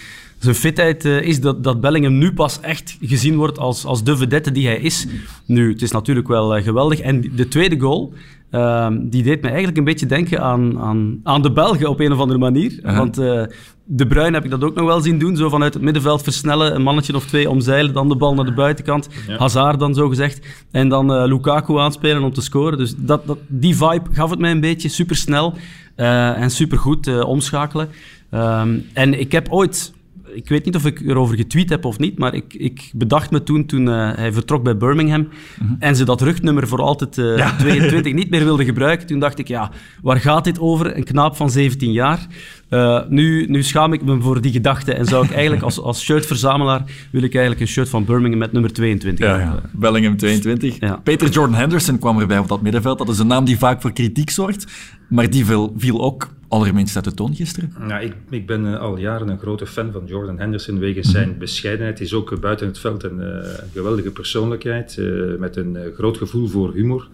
zijn 0.43 0.55
fitheid 0.55 1.05
uh, 1.05 1.21
is 1.21 1.41
dat, 1.41 1.65
dat 1.65 1.81
Bellingham 1.81 2.19
nu 2.19 2.33
pas 2.33 2.61
echt 2.61 2.97
gezien 3.01 3.37
wordt 3.37 3.59
als, 3.59 3.85
als 3.85 4.05
de 4.05 4.17
vedette 4.17 4.53
die 4.53 4.67
hij 4.67 4.79
is. 4.79 5.07
Nu, 5.47 5.73
het 5.73 5.83
is 5.83 5.91
natuurlijk 5.91 6.29
wel 6.29 6.57
uh, 6.57 6.65
geweldig. 6.65 7.01
En 7.01 7.21
de 7.35 7.49
tweede 7.49 7.81
goal, 7.81 8.13
uh, 8.51 8.89
die 9.01 9.23
deed 9.23 9.41
me 9.41 9.49
eigenlijk 9.49 9.79
een 9.79 9.85
beetje 9.85 10.07
denken 10.07 10.41
aan, 10.41 10.79
aan, 10.79 11.21
aan 11.23 11.43
de 11.43 11.53
Belgen 11.53 11.89
op 11.89 12.01
een 12.01 12.13
of 12.13 12.19
andere 12.19 12.39
manier. 12.39 12.79
-huh. 12.83 12.97
Want 12.97 13.19
uh, 13.19 13.43
De 13.85 14.07
Bruyne 14.07 14.35
heb 14.35 14.45
ik 14.45 14.51
dat 14.51 14.65
ook 14.65 14.75
nog 14.75 14.87
wel 14.87 15.01
zien 15.01 15.19
doen. 15.19 15.37
Zo 15.37 15.49
vanuit 15.49 15.75
het 15.75 15.83
middenveld 15.83 16.23
versnellen, 16.23 16.75
een 16.75 16.83
mannetje 16.83 17.15
of 17.15 17.27
twee 17.27 17.51
omzeilen, 17.51 17.93
dan 17.93 18.09
de 18.09 18.17
bal 18.17 18.35
naar 18.35 18.45
de 18.45 18.53
buitenkant. 18.53 19.09
Ja. 19.29 19.37
Hazard 19.37 19.79
dan 19.79 19.95
zo 19.95 20.09
gezegd. 20.09 20.47
En 20.71 20.89
dan 20.89 21.25
Lukaku 21.27 21.79
aanspelen 21.79 22.23
om 22.23 22.33
te 22.33 22.43
scoren. 22.43 22.79
Dus 22.79 22.95
dat, 22.97 23.27
dat, 23.27 23.39
die 23.47 23.77
vibe 23.77 24.03
gaf 24.13 24.31
het 24.31 24.39
mij 24.39 24.51
een 24.51 24.61
beetje. 24.61 24.89
Supersnel 24.89 25.55
en 25.97 26.51
supergoed 26.51 27.25
omschakelen. 27.25 27.89
Um, 28.31 28.87
en 28.93 29.21
ik 29.21 29.33
heb 29.33 29.49
ooit 29.51 29.93
ik 30.35 30.49
weet 30.49 30.65
niet 30.65 30.77
of 30.77 30.87
ik 30.87 31.01
erover 31.01 31.37
getweet 31.37 31.71
heb 31.71 31.85
of 31.85 31.99
niet, 31.99 32.19
maar 32.19 32.35
ik, 32.35 32.55
ik 32.55 32.91
bedacht 32.95 33.31
me 33.31 33.43
toen, 33.43 33.67
toen 33.67 33.87
uh, 33.87 34.13
hij 34.15 34.33
vertrok 34.33 34.63
bij 34.63 34.77
Birmingham 34.77 35.21
mm 35.21 35.29
-hmm. 35.67 35.77
en 35.79 35.97
ze 35.97 36.05
dat 36.05 36.21
rugnummer 36.21 36.69
voor 36.69 36.81
altijd 36.81 37.17
uh, 37.17 37.37
ja. 37.37 37.57
22 37.59 38.13
niet 38.13 38.31
meer 38.31 38.45
wilden 38.45 38.67
gebruiken, 38.67 39.07
toen 39.07 39.19
dacht 39.19 39.39
ik, 39.39 39.49
ja, 39.49 39.71
waar 40.03 40.21
gaat 40.21 40.45
dit 40.45 40.61
over? 40.61 40.97
Een 40.97 41.05
knaap 41.05 41.37
van 41.37 41.51
17 41.51 41.93
jaar. 41.93 42.27
Uh, 42.71 43.01
nu, 43.09 43.47
nu 43.47 43.63
schaam 43.63 43.93
ik 43.93 44.05
me 44.05 44.21
voor 44.21 44.41
die 44.41 44.53
gedachte 44.53 44.95
en 44.95 45.07
zou 45.07 45.25
ik 45.25 45.33
eigenlijk 45.33 45.63
als, 45.63 45.81
als 45.81 46.03
shirtverzamelaar 46.03 46.85
wil 47.11 47.23
ik 47.23 47.33
eigenlijk 47.33 47.61
een 47.61 47.73
shirt 47.73 47.89
van 47.89 48.05
Birmingham 48.05 48.39
met 48.39 48.53
nummer 48.53 48.73
22 48.73 49.27
ja, 49.27 49.39
ja. 49.39 49.61
Bellingham 49.73 50.17
22. 50.17 50.77
Ja. 50.81 50.97
Peter 50.97 51.29
Jordan 51.29 51.55
Henderson 51.57 51.99
kwam 51.99 52.19
erbij 52.19 52.39
op 52.39 52.49
dat 52.49 52.63
middenveld. 52.63 52.99
Dat 52.99 53.09
is 53.09 53.19
een 53.19 53.27
naam 53.27 53.45
die 53.45 53.59
vaak 53.59 53.81
voor 53.81 53.93
kritiek 53.93 54.31
zorgt, 54.31 54.67
maar 55.09 55.31
die 55.31 55.45
viel, 55.45 55.73
viel 55.77 56.03
ook 56.03 56.29
allerminst 56.53 56.97
uit 56.97 57.05
de 57.05 57.15
toon 57.15 57.35
gisteren. 57.35 57.73
Ja, 57.89 57.99
ik, 57.99 58.15
ik 58.31 58.47
ben 58.47 58.65
uh, 58.65 58.81
al 58.81 58.99
jaren 58.99 59.29
een 59.29 59.39
grote 59.39 59.67
fan 59.67 59.93
van 59.93 60.03
Jordan 60.07 60.39
Henderson 60.39 60.79
wegens 60.79 61.11
zijn 61.11 61.25
mm 61.25 61.31
-hmm. 61.31 61.39
bescheidenheid. 61.39 61.99
Hij 61.99 62.07
is 62.07 62.15
ook 62.15 62.41
buiten 62.41 62.67
het 62.67 62.79
veld 62.79 63.03
een 63.03 63.21
uh, 63.21 63.49
geweldige 63.73 64.11
persoonlijkheid 64.11 64.97
met 65.39 65.57
een 65.57 65.77
groot 65.95 66.17
gevoel 66.17 66.49
voor 66.49 66.73
humor 66.73 67.09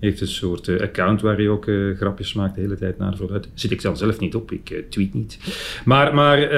heeft 0.00 0.20
een 0.20 0.28
soort 0.28 0.66
uh, 0.66 0.80
account 0.80 1.20
waar 1.20 1.36
hij 1.36 1.48
ook 1.48 1.66
uh, 1.66 1.96
grapjes 1.96 2.32
maakt 2.32 2.54
de 2.54 2.60
hele 2.60 2.76
tijd 2.76 2.98
naar 2.98 3.16
vooruit. 3.16 3.48
Zit 3.54 3.70
ik 3.70 3.82
dan 3.82 3.96
zelf 3.96 4.20
niet 4.20 4.34
op, 4.34 4.52
ik 4.52 4.70
uh, 4.70 4.78
tweet 4.88 5.14
niet. 5.14 5.38
Maar, 5.84 6.14
maar 6.14 6.50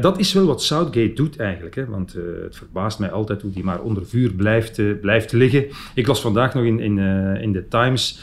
dat 0.00 0.18
is 0.18 0.32
wel 0.32 0.46
wat 0.46 0.62
Southgate 0.62 1.12
doet 1.12 1.36
eigenlijk. 1.36 1.74
Hè, 1.74 1.86
want 1.86 2.12
het 2.42 2.56
verbaast 2.56 2.98
mij 2.98 3.10
altijd 3.10 3.42
hoe 3.42 3.52
hij 3.54 3.62
maar 3.62 3.80
onder 3.80 4.06
vuur 4.06 4.32
blijft, 4.32 5.00
blijft 5.00 5.32
liggen. 5.32 5.66
Ik 5.94 6.06
las 6.06 6.20
vandaag 6.20 6.54
nog 6.54 6.64
in, 6.64 6.80
in, 6.80 6.98
in 7.40 7.52
de 7.52 7.68
Times... 7.68 8.20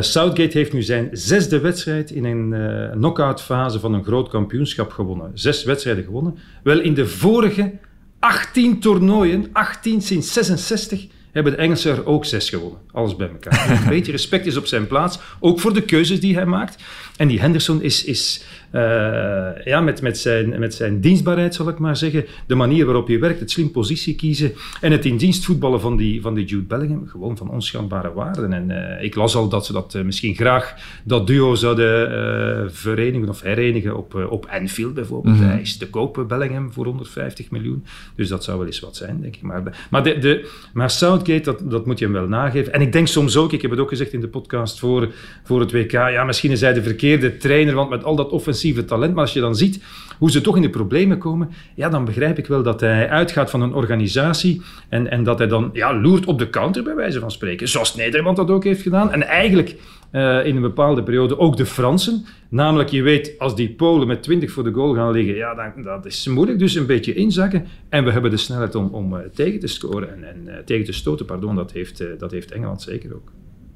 Southgate 0.00 0.58
heeft 0.58 0.72
nu 0.72 0.82
zijn 0.82 1.08
zesde 1.12 1.60
wedstrijd 1.60 2.10
in 2.10 2.24
een 2.24 2.54
knock-out 2.90 3.42
fase 3.42 3.80
van 3.80 3.94
een 3.94 4.04
groot 4.04 4.28
kampioenschap 4.28 4.90
gewonnen. 4.90 5.30
Zes 5.34 5.64
wedstrijden 5.64 6.04
gewonnen. 6.04 6.38
Wel 6.62 6.80
in 6.80 6.94
de 6.94 7.06
vorige 7.06 7.72
18 8.18 8.80
toernooien, 8.80 9.46
18 9.52 10.00
sinds 10.00 10.32
66 10.32 11.06
hebben 11.32 11.52
de 11.52 11.58
Engelsen 11.58 11.96
er 11.96 12.06
ook 12.06 12.24
zes 12.24 12.48
gewonnen. 12.48 12.78
Alles 12.92 13.16
bij 13.16 13.28
elkaar. 13.28 13.70
een 13.82 13.88
beetje 13.96 14.12
respect 14.12 14.46
is 14.46 14.56
op 14.56 14.66
zijn 14.66 14.86
plaats, 14.86 15.18
ook 15.40 15.60
voor 15.60 15.74
de 15.74 15.82
keuzes 15.82 16.20
die 16.20 16.34
hij 16.34 16.46
maakt. 16.46 16.82
En 17.16 17.28
die 17.28 17.40
Henderson 17.40 17.82
is, 17.82 18.04
is 18.04 18.44
uh, 18.72 19.64
ja, 19.64 19.80
met, 19.80 20.02
met, 20.02 20.18
zijn, 20.18 20.58
met 20.58 20.74
zijn 20.74 21.00
dienstbaarheid, 21.00 21.54
zal 21.54 21.68
ik 21.68 21.78
maar 21.78 21.96
zeggen, 21.96 22.24
de 22.46 22.54
manier 22.54 22.84
waarop 22.84 23.08
je 23.08 23.18
werkt, 23.18 23.40
het 23.40 23.50
slim 23.50 23.70
positie 23.70 24.14
kiezen 24.14 24.52
en 24.80 24.92
het 24.92 25.04
in 25.04 25.16
dienst 25.16 25.44
voetballen 25.44 25.80
van 25.80 25.96
die, 25.96 26.22
van 26.22 26.34
die 26.34 26.44
Jude 26.44 26.66
Bellingham, 26.66 27.06
gewoon 27.06 27.36
van 27.36 27.50
onschatbare 27.50 28.12
waarden. 28.12 28.52
En 28.52 28.70
uh, 28.70 29.04
ik 29.04 29.14
las 29.14 29.34
al 29.34 29.48
dat 29.48 29.66
ze 29.66 29.72
dat 29.72 29.94
uh, 29.94 30.02
misschien 30.02 30.34
graag, 30.34 30.74
dat 31.04 31.26
duo 31.26 31.54
zouden 31.54 32.72
verenigen 32.72 33.28
of 33.28 33.42
herenigen 33.42 33.96
op, 33.96 34.26
op 34.30 34.46
Anfield 34.50 34.94
bijvoorbeeld. 34.94 35.34
Mm 35.34 35.40
-hmm. 35.40 35.50
Hij 35.50 35.60
is 35.60 35.76
te 35.76 35.90
kopen, 35.90 36.26
Bellingham, 36.26 36.72
voor 36.72 36.84
150 36.84 37.50
miljoen. 37.50 37.84
Dus 38.14 38.28
dat 38.28 38.44
zou 38.44 38.58
wel 38.58 38.66
eens 38.66 38.80
wat 38.80 38.96
zijn, 38.96 39.20
denk 39.20 39.36
ik. 39.36 39.42
Maar, 39.42 39.86
maar, 39.90 40.02
de, 40.02 40.18
de, 40.18 40.50
maar 40.72 40.90
Dat, 41.24 41.70
dat 41.70 41.86
moet 41.86 41.98
je 41.98 42.04
hem 42.04 42.14
wel 42.14 42.26
nageven. 42.26 42.72
En 42.72 42.80
ik 42.80 42.92
denk 42.92 43.06
soms 43.06 43.36
ook, 43.36 43.52
ik 43.52 43.62
heb 43.62 43.70
het 43.70 43.80
ook 43.80 43.88
gezegd 43.88 44.12
in 44.12 44.20
de 44.20 44.28
podcast 44.28 44.78
voor, 44.78 45.12
voor 45.42 45.60
het 45.60 45.72
WK, 45.72 45.92
ja, 45.92 46.24
misschien 46.24 46.50
is 46.50 46.60
hij 46.60 46.72
de 46.72 46.82
verkeerde 46.82 47.36
trainer, 47.36 47.74
want 47.74 47.90
met 47.90 48.04
al 48.04 48.16
dat 48.16 48.30
offensieve 48.30 48.84
talent, 48.84 49.14
maar 49.14 49.24
als 49.24 49.32
je 49.32 49.40
dan 49.40 49.56
ziet 49.56 49.82
hoe 50.20 50.30
ze 50.30 50.40
toch 50.40 50.56
in 50.56 50.62
de 50.62 50.70
problemen 50.70 51.18
komen, 51.18 51.50
ja, 51.74 51.88
dan 51.88 52.04
begrijp 52.04 52.38
ik 52.38 52.46
wel 52.46 52.62
dat 52.62 52.80
hij 52.80 53.08
uitgaat 53.08 53.50
van 53.50 53.62
een 53.62 53.74
organisatie 53.74 54.62
en, 54.88 55.10
en 55.10 55.24
dat 55.24 55.38
hij 55.38 55.46
dan 55.46 55.70
ja, 55.72 56.00
loert 56.00 56.26
op 56.26 56.38
de 56.38 56.50
counter, 56.50 56.82
bij 56.82 56.94
wijze 56.94 57.20
van 57.20 57.30
spreken. 57.30 57.68
Zoals 57.68 57.94
Nederland 57.94 58.36
dat 58.36 58.50
ook 58.50 58.64
heeft 58.64 58.82
gedaan. 58.82 59.12
En 59.12 59.22
eigenlijk 59.22 59.76
uh, 60.12 60.46
in 60.46 60.56
een 60.56 60.62
bepaalde 60.62 61.02
periode 61.02 61.38
ook 61.38 61.56
de 61.56 61.66
Fransen. 61.66 62.24
Namelijk, 62.48 62.88
je 62.88 63.02
weet, 63.02 63.34
als 63.38 63.56
die 63.56 63.70
Polen 63.70 64.06
met 64.06 64.22
20 64.22 64.50
voor 64.50 64.64
de 64.64 64.72
goal 64.72 64.94
gaan 64.94 65.12
liggen, 65.12 65.34
ja, 65.34 65.54
dan, 65.54 65.82
dat 65.82 66.06
is 66.06 66.26
moeilijk. 66.26 66.58
Dus 66.58 66.74
een 66.74 66.86
beetje 66.86 67.14
inzakken. 67.14 67.66
En 67.88 68.04
we 68.04 68.10
hebben 68.10 68.30
de 68.30 68.36
snelheid 68.36 68.74
om, 68.74 68.86
om 68.86 69.14
uh, 69.14 69.18
tegen 69.34 69.60
te 69.60 69.66
scoren 69.66 70.12
en, 70.12 70.24
en 70.24 70.42
uh, 70.46 70.54
tegen 70.64 70.84
te 70.84 70.92
stoten. 70.92 71.26
Pardon, 71.26 71.54
dat 71.54 71.72
heeft, 71.72 72.04
dat 72.18 72.30
heeft 72.30 72.52
Engeland 72.52 72.82
zeker 72.82 73.14
ook. 73.14 73.32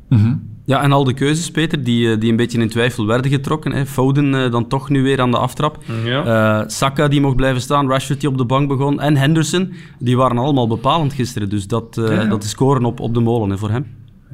-hmm. 0.08 0.43
Ja, 0.66 0.83
en 0.83 0.92
al 0.92 1.04
de 1.04 1.14
keuzes, 1.14 1.50
Peter, 1.50 1.85
die, 1.85 2.18
die 2.18 2.30
een 2.30 2.37
beetje 2.37 2.61
in 2.61 2.68
twijfel 2.68 3.06
werden 3.06 3.30
getrokken. 3.30 3.73
Hè. 3.73 3.87
Foden 3.87 4.33
uh, 4.33 4.50
dan 4.50 4.68
toch 4.68 4.88
nu 4.88 5.02
weer 5.02 5.21
aan 5.21 5.30
de 5.30 5.38
aftrap. 5.38 5.78
Ja. 6.04 6.61
Uh, 6.62 6.68
Saka 6.68 7.09
die 7.09 7.21
mocht 7.21 7.37
blijven 7.37 7.61
staan, 7.61 7.88
Rashford 7.88 8.21
die 8.21 8.28
op 8.28 8.38
de 8.38 8.44
bank 8.44 8.68
begon 8.68 9.00
en 9.00 9.16
Henderson, 9.16 9.73
die 9.99 10.16
waren 10.16 10.38
allemaal 10.38 10.68
bepalend 10.68 11.12
gisteren. 11.12 11.49
Dus 11.49 11.66
dat, 11.66 11.97
uh, 11.99 12.09
ja. 12.09 12.25
dat 12.25 12.42
is 12.42 12.50
scoren 12.50 12.85
op, 12.85 13.00
op 13.00 13.14
de 13.14 13.21
molen 13.21 13.50
hè, 13.50 13.59
voor 13.59 13.71
hem. 13.71 13.87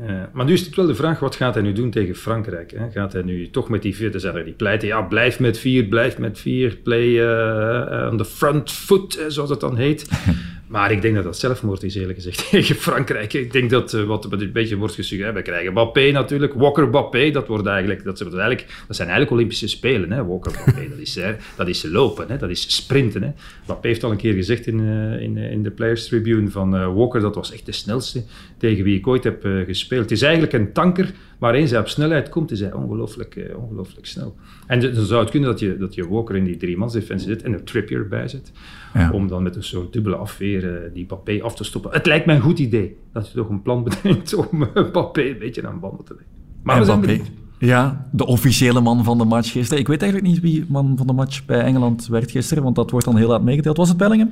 Ja, 0.06 0.30
maar 0.32 0.44
nu 0.44 0.52
is 0.52 0.66
het 0.66 0.76
wel 0.76 0.86
de 0.86 0.94
vraag, 0.94 1.20
wat 1.20 1.36
gaat 1.36 1.54
hij 1.54 1.62
nu 1.62 1.72
doen 1.72 1.90
tegen 1.90 2.14
Frankrijk? 2.14 2.70
Hè? 2.76 2.90
Gaat 2.90 3.12
hij 3.12 3.22
nu 3.22 3.50
toch 3.50 3.68
met 3.68 3.82
die 3.82 3.96
vier, 3.96 4.12
dus 4.12 4.22
die 4.22 4.52
pleiten, 4.52 4.88
ja, 4.88 5.02
blijf 5.02 5.40
met 5.40 5.58
vier, 5.58 5.84
blijf 5.84 6.18
met 6.18 6.38
vier, 6.38 6.76
play 6.76 7.06
uh, 7.06 8.10
on 8.10 8.16
the 8.16 8.24
front 8.24 8.72
foot, 8.72 9.24
zoals 9.28 9.50
het 9.50 9.60
dan 9.60 9.76
heet. 9.76 10.08
Maar 10.70 10.90
ik 10.90 11.02
denk 11.02 11.14
dat 11.14 11.24
dat 11.24 11.38
zelfmoord 11.38 11.82
is, 11.82 11.94
eerlijk 11.94 12.18
gezegd, 12.18 12.48
tegen 12.50 12.74
Frankrijk. 12.76 13.32
Ik 13.32 13.52
denk 13.52 13.70
dat 13.70 13.92
uh, 13.92 14.04
wat 14.04 14.32
een 14.32 14.52
beetje 14.52 14.76
wordt 14.76 14.94
gesuggereerd, 14.94 15.34
we 15.34 15.42
krijgen 15.42 15.72
Mbappé 15.72 16.10
natuurlijk, 16.10 16.54
Walker 16.54 16.86
Mbappé, 16.86 17.30
dat, 17.30 17.46
wordt 17.46 17.66
eigenlijk, 17.66 18.04
dat, 18.04 18.20
eigenlijk, 18.20 18.66
dat 18.86 18.96
zijn 18.96 19.08
eigenlijk 19.08 19.30
Olympische 19.30 19.68
Spelen. 19.68 20.12
Hè? 20.12 20.24
Walker 20.26 20.52
Mbappé, 20.52 20.88
dat 20.94 20.98
is, 20.98 21.14
hè, 21.14 21.34
dat 21.56 21.68
is 21.68 21.82
lopen, 21.82 22.28
hè? 22.28 22.36
dat 22.36 22.50
is 22.50 22.76
sprinten. 22.76 23.22
Hè? 23.22 23.30
Mbappé 23.64 23.88
heeft 23.88 24.04
al 24.04 24.10
een 24.10 24.16
keer 24.16 24.34
gezegd 24.34 24.66
in, 24.66 24.78
uh, 24.78 25.20
in, 25.20 25.36
in 25.36 25.62
de 25.62 25.70
Players 25.70 26.06
Tribune 26.06 26.50
van 26.50 26.74
uh, 26.74 26.94
Walker, 26.94 27.20
dat 27.20 27.34
was 27.34 27.52
echt 27.52 27.66
de 27.66 27.72
snelste 27.72 28.22
tegen 28.60 28.84
wie 28.84 28.98
ik 28.98 29.06
ooit 29.06 29.24
heb 29.24 29.42
gespeeld. 29.66 30.02
Het 30.02 30.10
is 30.10 30.22
eigenlijk 30.22 30.52
een 30.52 30.72
tanker, 30.72 31.12
maar 31.38 31.54
eens 31.54 31.70
hij 31.70 31.80
op 31.80 31.88
snelheid 31.88 32.28
komt, 32.28 32.50
is 32.50 32.60
hij 32.60 32.72
ongelooflijk, 32.72 33.50
ongelooflijk 33.56 34.06
snel. 34.06 34.36
En 34.66 34.80
dan 34.80 35.04
zou 35.04 35.20
het 35.20 35.30
kunnen 35.30 35.48
dat 35.48 35.60
je, 35.60 35.76
dat 35.76 35.94
je 35.94 36.08
Walker 36.08 36.36
in 36.36 36.44
die 36.44 36.56
drie-mans-defensie 36.56 37.28
zit 37.28 37.42
en 37.42 37.52
er 37.52 37.64
Trippier 37.64 38.08
bij 38.08 38.28
zit, 38.28 38.52
ja. 38.94 39.10
om 39.12 39.28
dan 39.28 39.42
met 39.42 39.56
een 39.56 39.62
soort 39.62 39.92
dubbele 39.92 40.16
afweer 40.16 40.64
uh, 40.64 40.94
die 40.94 41.04
Mbappé 41.04 41.42
af 41.42 41.54
te 41.54 41.64
stoppen. 41.64 41.90
Het 41.90 42.06
lijkt 42.06 42.26
mij 42.26 42.34
een 42.34 42.40
goed 42.40 42.58
idee 42.58 42.96
dat 43.12 43.28
je 43.28 43.34
toch 43.34 43.48
een 43.48 43.62
plan 43.62 43.84
bedenkt 44.02 44.34
om 44.34 44.68
Mbappé 44.74 45.22
een 45.22 45.38
beetje 45.38 45.66
aan 45.66 45.80
banden 45.80 46.04
te 46.04 46.14
leggen. 46.14 46.32
Maar 46.62 46.74
en 46.74 46.80
we 46.80 46.86
zijn 46.86 47.22
ja, 47.60 48.06
de 48.12 48.26
officiële 48.26 48.80
man 48.80 49.04
van 49.04 49.18
de 49.18 49.24
match 49.24 49.50
gisteren. 49.50 49.78
Ik 49.78 49.88
weet 49.88 50.02
eigenlijk 50.02 50.32
niet 50.32 50.42
wie 50.42 50.64
man 50.68 50.94
van 50.96 51.06
de 51.06 51.12
match 51.12 51.44
bij 51.44 51.60
Engeland 51.60 52.06
werd 52.06 52.30
gisteren, 52.30 52.62
want 52.62 52.76
dat 52.76 52.90
wordt 52.90 53.06
dan 53.06 53.16
heel 53.16 53.28
laat 53.28 53.42
meegedeeld. 53.42 53.76
Was 53.76 53.88
het 53.88 53.96
Bellingham? 53.96 54.30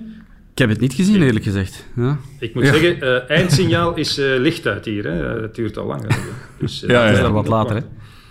Ik 0.58 0.64
heb 0.64 0.72
het 0.72 0.82
niet 0.82 0.94
gezien, 0.94 1.22
eerlijk 1.22 1.44
gezegd. 1.44 1.84
Ja. 1.96 2.18
Ik 2.38 2.54
moet 2.54 2.66
zeggen, 2.66 2.96
uh, 3.04 3.30
eindsignaal 3.30 3.94
is 3.94 4.16
licht 4.16 4.66
uit 4.66 4.84
hier. 4.84 5.04
Hè. 5.04 5.40
Het 5.42 5.54
duurt 5.54 5.76
al 5.76 5.86
lang. 5.86 6.02
Dus, 6.58 6.84
Ja, 6.86 7.06
ja, 7.06 7.12
Dat 7.16 7.24
is 7.24 7.30
wat 7.30 7.48
later, 7.48 7.76
hè. 7.76 7.82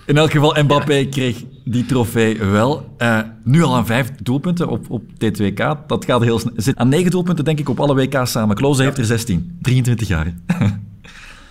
In 0.06 0.18
elk 0.18 0.32
geval, 0.32 0.64
Mbappé 0.64 1.06
kreeg 1.06 1.44
die 1.64 1.86
trofee 1.86 2.38
wel. 2.38 2.94
Eh, 2.98 3.20
nu 3.44 3.64
al 3.64 3.76
aan 3.76 3.86
vijf 3.86 4.12
doelpunten 4.24 4.68
op, 4.68 4.90
op 4.90 5.04
dit 5.18 5.40
WK. 5.40 5.78
Dat 5.88 6.06
gaat 6.06 6.24
heel 6.24 6.40
snel. 6.40 6.54
Zit 6.56 6.76
aan 6.76 6.90
negen 6.90 7.12
doelpunten, 7.12 7.46
denk 7.46 7.60
ik, 7.60 7.70
op 7.70 7.80
alle 7.80 7.96
WK's 7.96 8.32
samen. 8.32 8.56
Klose 8.56 8.84
heeft 8.84 8.98
er 8.98 9.06
16. 9.06 9.58
23 9.62 10.08
jaar. 10.08 10.34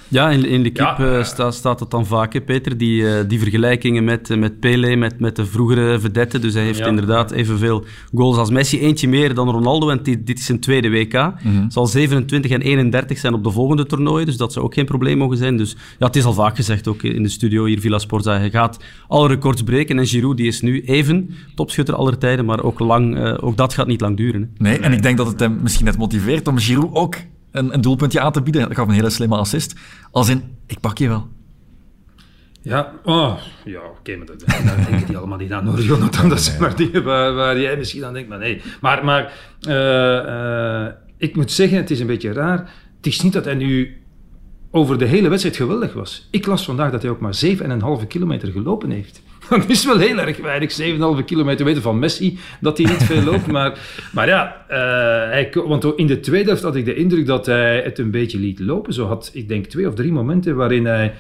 Ja, 0.09 0.31
in, 0.31 0.45
in 0.47 0.63
de 0.63 0.71
kip 0.71 0.85
Ja, 0.99 0.99
eh, 1.19 1.25
sta- 1.25 1.51
staat 1.51 1.81
het 1.81 1.91
dan 1.91 2.07
vaak, 2.07 2.33
hè, 2.33 2.41
Peter. 2.41 2.77
Die, 2.79 3.09
eh, 3.15 3.29
die 3.29 3.39
vergelijkingen 3.39 4.05
met, 4.05 4.31
eh, 4.31 4.39
met 4.39 4.61
Pele, 4.61 4.97
met, 4.97 5.21
met 5.21 5.37
de 5.37 5.47
vroegere 5.47 6.01
vedette. 6.01 6.39
Dus 6.39 6.55
hij 6.55 6.63
heeft 6.63 6.79
Ja. 6.79 6.87
inderdaad 6.87 7.31
evenveel 7.31 7.85
goals 8.15 8.37
als 8.37 8.51
Messi. 8.51 8.81
Eentje 8.81 9.09
meer 9.09 9.35
dan 9.35 9.51
Ronaldo, 9.51 9.89
en 9.91 10.01
dit, 10.03 10.27
dit 10.27 10.39
is 10.39 10.45
zijn 10.45 10.61
tweede 10.61 10.91
WK. 10.91 11.33
Zal 11.69 11.87
27 11.87 12.51
en 12.51 12.61
31 12.61 13.19
zijn 13.19 13.35
op 13.35 13.45
de 13.45 13.51
volgende 13.51 13.87
toernooien. 13.87 14.27
Dus 14.27 14.37
dat 14.37 14.53
zou 14.53 14.65
ook 14.65 14.75
geen 14.75 14.85
probleem 14.85 15.19
mogen 15.19 15.37
zijn. 15.37 15.57
Dus 15.57 15.77
ja, 15.99 16.07
het 16.07 16.17
is 16.17 16.25
al 16.25 16.33
vaak 16.33 16.57
gezegd, 16.57 16.89
ook 16.89 17.03
in 17.03 17.23
de 17.23 17.29
studio 17.29 17.65
hier, 17.65 17.81
Villa 17.81 17.99
Sporza. 17.99 18.39
Hij 18.39 18.51
gaat 18.51 18.85
alle 19.09 19.29
records 19.29 19.63
breken. 19.63 19.99
En 19.99 20.07
Giroud 20.07 20.37
die 20.37 20.47
is 20.47 20.61
nu 20.61 20.81
even 20.83 21.31
topschutter 21.55 21.95
aller 21.95 22.19
tijden. 22.19 22.45
Maar 22.45 22.63
ook, 22.63 22.79
lang, 22.79 23.17
eh, 23.17 23.35
ook 23.41 23.57
dat 23.57 23.75
gaat 23.75 23.87
niet 23.87 24.01
lang 24.01 24.17
duren. 24.17 24.41
Hè. 24.57 24.63
Nee, 24.69 24.79
en 24.79 24.93
ik 24.93 25.03
denk 25.03 25.17
dat 25.17 25.27
het 25.27 25.41
hem 25.41 25.59
misschien 25.63 25.85
net 25.85 25.99
motiveert 25.99 26.49
om 26.49 26.59
Giroud 26.59 26.95
ook 26.95 27.15
een, 27.57 27.75
een 27.75 27.81
doelpuntje 27.81 28.21
aan 28.21 28.33
te 28.33 28.43
bieden. 28.43 28.63
Dat 28.63 28.75
gaf 28.75 28.89
een 28.89 28.95
hele 28.95 29.11
slimme 29.11 29.37
assist. 29.37 29.75
Als 30.11 30.29
in, 30.29 30.57
ik 30.67 30.81
pak 30.81 30.99
je 30.99 31.09
wel. 31.09 31.29
Ja, 32.63 32.93
oh, 33.05 33.39
ja 33.65 33.81
oké, 33.81 34.17
maar 34.17 34.27
dat, 34.27 34.45
daar 34.47 34.87
denken 34.91 35.07
die 35.07 35.17
allemaal 35.17 35.39
niet 35.39 35.53
aan 35.53 35.67
hoor, 35.67 35.81
Jonathan. 35.81 36.29
Dat 36.29 36.41
zijn 36.41 36.61
maar 36.61 36.77
dingen 36.77 37.05
waar, 37.05 37.35
waar 37.35 37.61
jij 37.61 37.77
misschien 37.77 38.05
aan 38.05 38.13
denkt, 38.13 38.29
maar 38.29 38.39
nee. 38.39 38.63
Maar, 38.81 39.05
maar 39.05 39.33
eh, 39.61 40.87
eh, 40.87 40.93
ik 41.17 41.37
moet 41.37 41.53
zeggen, 41.53 41.79
het 41.79 41.91
is 41.91 42.01
een 42.01 42.07
beetje 42.07 42.33
raar. 42.33 42.59
Het 42.97 43.07
is 43.07 43.21
niet 43.21 43.33
dat 43.33 43.45
hij 43.45 43.55
nu 43.55 44.03
over 44.71 44.99
de 44.99 45.05
hele 45.05 45.29
wedstrijd 45.29 45.57
geweldig 45.57 45.93
was. 45.93 46.29
Ik 46.31 46.47
las 46.47 46.65
vandaag 46.65 46.91
dat 46.91 47.03
hij 47.03 47.11
ook 47.11 47.21
maar 47.21 47.39
7,5 48.01 48.07
kilometer 48.09 48.53
gelopen 48.53 48.91
heeft. 48.91 49.23
Dat 49.51 49.69
is 49.69 49.85
wel 49.85 49.99
heel 49.99 50.19
erg 50.19 50.37
weinig, 50.37 50.81
7,5 51.19 51.25
kilometer. 51.25 51.65
weten 51.65 51.83
van 51.83 51.99
Messi 51.99 52.39
dat 52.61 52.79
hij 52.79 52.87
niet 52.87 53.03
veel 53.03 53.23
loopt. 53.23 53.47
Maar, 53.57 53.79
maar 54.13 54.29
ja, 54.29 54.65
eh, 54.69 54.79
hij, 55.31 55.53
want 55.67 55.85
in 55.97 56.07
de 56.07 56.21
tweede 56.21 56.49
helft 56.49 56.63
had 56.63 56.77
ik 56.77 56.85
de 56.85 56.95
indruk 56.95 57.27
dat 57.27 57.47
hij 57.47 57.83
het 57.83 57.99
een 57.99 58.11
beetje 58.11 58.39
liet 58.39 58.61
lopen. 58.61 58.93
Zo 58.93 59.07
had 59.07 59.31
ik 59.33 59.49
denk 59.49 59.67
twee 59.67 59.89
of 59.89 59.95
drie 59.95 60.13
momenten 60.13 60.57
waarin 60.57 60.87
hij 60.87 61.15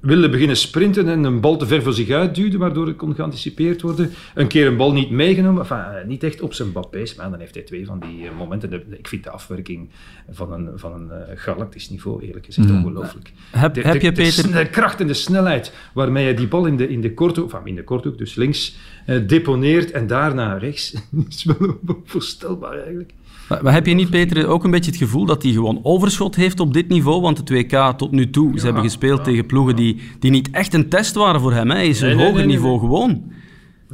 wilde 0.00 0.28
beginnen 0.28 0.56
sprinten 0.56 1.08
en 1.08 1.24
een 1.24 1.40
bal 1.40 1.56
te 1.56 1.66
ver 1.66 1.82
voor 1.82 1.92
zich 1.92 2.10
uitduwde, 2.10 2.58
waardoor 2.58 2.86
het 2.86 2.96
kon 2.96 3.14
geanticipeerd 3.14 3.82
worden. 3.82 4.10
Een 4.34 4.46
keer 4.46 4.66
een 4.66 4.76
bal 4.76 4.92
niet 4.92 5.10
meegenomen, 5.10 5.60
enfin, 5.62 5.76
eh, 5.76 6.06
niet 6.06 6.22
echt 6.22 6.40
op 6.40 6.54
zijn 6.54 6.68
Mbappé's, 6.68 7.14
maar 7.14 7.30
dan 7.30 7.38
heeft 7.40 7.54
hij 7.54 7.62
twee 7.64 7.86
van 7.86 8.00
die 8.00 8.26
eh, 8.28 8.36
momenten. 8.38 8.82
Ik 8.98 9.08
vind 9.08 9.24
de 9.24 9.30
afwerking 9.30 9.88
van 10.30 10.52
een, 10.52 10.68
van 10.74 10.92
een 10.92 11.10
eh, 11.10 11.18
galactisch 11.34 11.90
niveau, 11.90 12.22
eerlijk 12.24 12.44
gezegd, 12.44 12.70
ongelooflijk. 12.70 13.32
Heb- 13.50 13.74
De- 13.74 13.80
heb 13.80 14.00
de- 14.00 14.06
je, 14.06 14.12
Peter- 14.12 14.52
de 14.52 14.68
kracht 14.70 15.00
en 15.00 15.06
de 15.06 15.14
snelheid 15.14 15.72
waarmee 15.94 16.24
hij 16.24 16.34
die 16.34 16.48
bal 16.48 16.66
in 16.66 16.76
de, 16.76 16.88
in 16.88 17.00
de 17.00 17.14
korthoek, 17.14 17.52
enfin 17.52 17.66
in 17.66 17.74
de 17.74 17.84
korthoek, 17.84 18.18
dus 18.18 18.34
links, 18.34 18.76
eh, 19.06 19.18
deponeert 19.26 19.90
en 19.90 20.06
daarna 20.06 20.56
rechts, 20.56 20.94
is 21.28 21.44
wel 21.44 21.78
onvoorstelbaar 21.86 22.76
eigenlijk. 22.78 23.12
Maar, 23.48 23.62
maar 23.62 23.72
heb 23.72 23.86
je 23.86 23.94
niet, 23.94 24.10
Peter, 24.10 24.46
ook 24.46 24.64
een 24.64 24.70
beetje 24.70 24.90
het 24.90 25.00
gevoel 25.00 25.24
dat 25.24 25.42
hij 25.42 25.52
gewoon 25.52 25.80
overschot 25.82 26.36
heeft 26.36 26.60
op 26.60 26.72
dit 26.72 26.88
niveau? 26.88 27.20
Want 27.20 27.38
het 27.38 27.50
WK 27.50 27.94
tot 27.96 28.10
nu 28.10 28.30
toe, 28.30 28.58
ze 28.58 28.64
hebben 28.64 28.82
gespeeld 28.82 29.24
tegen 29.24 29.46
ploegen 29.46 29.76
die, 29.76 30.00
die 30.18 30.30
niet 30.30 30.50
echt 30.50 30.74
een 30.74 30.88
test 30.88 31.14
waren 31.14 31.40
voor 31.40 31.52
hem. 31.52 31.70
Hè. 31.70 31.76
Hij 31.76 31.88
is 31.88 32.00
Nee, 32.00 32.10
een 32.10 32.16
nee, 32.16 32.26
hoger 32.26 32.46
nee, 32.46 32.56
niveau 32.56 32.78
gewoon. 32.78 33.32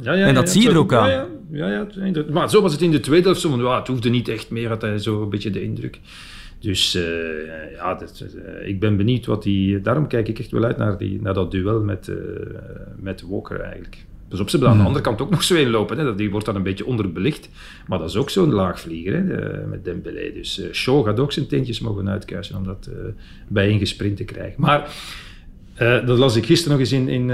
Ja, 0.01 0.13
ja, 0.13 0.25
En 0.25 0.33
dat 0.33 0.49
zie 0.49 0.61
je 0.61 0.69
er 0.69 0.77
ook 0.77 0.93
aan. 0.93 1.09
Ja, 1.51 1.69
ja, 1.69 1.87
maar 2.31 2.49
zo 2.49 2.61
was 2.61 2.71
het 2.71 2.81
in 2.81 2.91
de 2.91 2.99
tweede 2.99 3.25
helft. 3.25 3.41
Zo 3.41 3.57
ja, 3.57 3.77
het 3.77 3.87
hoefde 3.87 4.09
niet 4.09 4.27
echt 4.27 4.49
meer, 4.49 4.69
had 4.69 4.81
hij 4.81 4.97
zo 4.97 5.21
een 5.21 5.29
beetje 5.29 5.49
de 5.49 5.63
indruk. 5.63 5.99
Dus 6.59 6.95
eh, 6.95 7.73
ja, 7.75 7.93
dat, 7.93 8.25
eh, 8.45 8.67
ik 8.67 8.79
ben 8.79 8.97
benieuwd 8.97 9.25
wat 9.25 9.43
hij... 9.43 9.79
Daarom 9.83 10.07
kijk 10.07 10.27
ik 10.27 10.39
echt 10.39 10.51
wel 10.51 10.63
uit 10.63 10.77
naar, 10.77 10.97
die, 10.97 11.21
naar 11.21 11.33
dat 11.33 11.51
duel 11.51 11.81
met, 11.81 12.07
eh, 12.07 12.15
met 12.95 13.23
Walker 13.27 13.59
eigenlijk. 13.59 14.05
Dus 14.35 14.43
op 14.43 14.59
ze 14.59 14.67
aan 14.67 14.77
de 14.77 14.83
andere 14.83 15.03
kant 15.03 15.21
ook 15.21 15.29
nog 15.37 15.43
zo 15.43 15.55
een 15.55 15.69
lopen. 15.69 15.97
Hè. 15.97 16.15
Die 16.15 16.31
wordt 16.31 16.45
dan 16.45 16.55
een 16.55 16.63
beetje 16.63 16.85
onderbelicht. 16.85 17.49
Maar 17.87 17.99
dat 17.99 18.09
is 18.09 18.15
ook 18.15 18.29
zo'n 18.29 18.51
laagvlieger 18.51 19.13
hè, 19.13 19.67
met 19.67 19.83
Dembélé. 19.85 20.31
Dus 20.33 20.59
eh 20.59 20.73
Shaw 20.73 21.05
gaat 21.05 21.19
ook 21.19 21.31
zijn 21.31 21.47
teentjes 21.47 21.79
mogen 21.79 22.09
uitkuisen 22.09 22.55
om 22.55 22.63
dat 22.63 22.89
eh 22.91 22.97
bijeengesprint 23.47 24.17
te 24.17 24.23
krijgen. 24.23 24.61
Maar 24.61 24.95
eh, 25.73 26.05
dat 26.05 26.17
las 26.17 26.35
ik 26.35 26.45
gisteren 26.45 26.71
nog 26.71 26.79
eens 26.79 26.91
in, 26.91 27.09
in, 27.09 27.29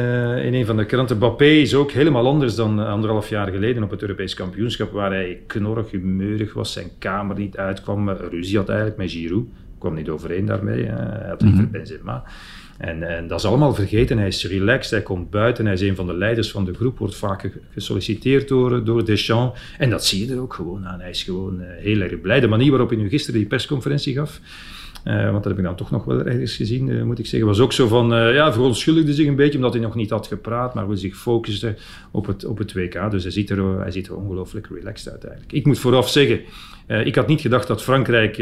in 0.45 0.53
een 0.53 0.65
van 0.65 0.77
de 0.77 0.85
kranten. 0.85 1.15
Mbappé 1.15 1.45
is 1.45 1.75
ook 1.75 1.91
helemaal 1.91 2.27
anders 2.27 2.55
dan 2.55 2.79
anderhalf 2.79 3.29
jaar 3.29 3.51
geleden 3.51 3.83
op 3.83 3.91
het 3.91 4.01
Europees 4.01 4.33
kampioenschap, 4.33 4.91
waar 4.91 5.11
hij 5.11 5.39
knorrig, 5.47 5.91
humeurig 5.91 6.53
was, 6.53 6.73
zijn 6.73 6.89
kamer 6.97 7.37
niet 7.37 7.57
uitkwam, 7.57 8.09
ruzie 8.09 8.57
had 8.57 8.69
eigenlijk 8.69 8.97
met 8.97 9.11
Giroud. 9.11 9.45
kwam 9.77 9.93
niet 9.93 10.09
overeen 10.09 10.45
daarmee, 10.45 10.85
hij 10.85 11.29
had 11.29 11.41
liever 11.41 11.69
Benzema. 11.69 12.23
En, 12.81 13.03
en 13.17 13.27
dat 13.27 13.39
is 13.39 13.45
allemaal 13.45 13.73
vergeten. 13.73 14.17
Hij 14.17 14.27
is 14.27 14.45
relaxed, 14.47 14.91
hij 14.91 15.01
komt 15.01 15.29
buiten, 15.29 15.65
hij 15.65 15.73
is 15.73 15.81
een 15.81 15.95
van 15.95 16.07
de 16.07 16.13
leiders 16.13 16.51
van 16.51 16.65
de 16.65 16.73
groep, 16.73 16.97
wordt 16.97 17.15
vaak 17.15 17.41
ge- 17.41 17.51
gesolliciteerd 17.73 18.47
door, 18.47 18.83
door 18.83 19.05
Deschamps. 19.05 19.59
En 19.77 19.89
dat 19.89 20.05
zie 20.05 20.25
je 20.27 20.33
er 20.33 20.41
ook 20.41 20.53
gewoon 20.53 20.87
aan. 20.87 20.99
Hij 20.99 21.09
is 21.09 21.23
gewoon 21.23 21.61
eh, 21.61 21.67
heel 21.83 21.99
erg 21.99 22.21
blij. 22.21 22.39
De 22.39 22.47
manier 22.47 22.69
waarop 22.69 22.89
hij 22.89 22.97
nu 22.97 23.09
gisteren 23.09 23.39
die 23.39 23.49
persconferentie 23.49 24.13
gaf, 24.15 24.39
eh, 25.03 25.23
want 25.23 25.33
dat 25.33 25.45
heb 25.45 25.57
ik 25.57 25.63
dan 25.63 25.75
toch 25.75 25.91
nog 25.91 26.03
wel 26.03 26.25
ergens 26.25 26.55
gezien, 26.55 26.89
eh, 26.89 27.03
moet 27.03 27.19
ik 27.19 27.25
zeggen. 27.25 27.49
Was 27.49 27.59
ook 27.59 27.73
zo 27.73 27.87
van, 27.87 28.13
eh 28.13 28.33
ja, 28.33 28.53
verontschuldigde 28.53 29.13
zich 29.13 29.27
een 29.27 29.35
beetje 29.35 29.57
omdat 29.57 29.73
hij 29.73 29.81
nog 29.81 29.95
niet 29.95 30.09
had 30.09 30.27
gepraat, 30.27 30.73
maar 30.73 30.87
wil 30.87 30.97
zich 30.97 31.17
focussen 31.17 31.77
op 32.11 32.25
het, 32.25 32.45
op 32.45 32.57
het 32.57 32.73
WK. 32.73 33.11
Dus 33.11 33.23
hij 33.23 33.31
ziet 33.31 33.49
er, 33.49 33.79
hij 33.79 34.09
ongelooflijk 34.11 34.67
relaxed 34.67 35.11
uit 35.11 35.23
eigenlijk. 35.23 35.53
Ik 35.53 35.65
moet 35.65 35.79
vooraf 35.79 36.09
zeggen, 36.09 36.39
ik 36.87 37.15
had 37.15 37.27
niet 37.27 37.41
gedacht 37.41 37.67
dat 37.67 37.83
Frankrijk 37.83 38.37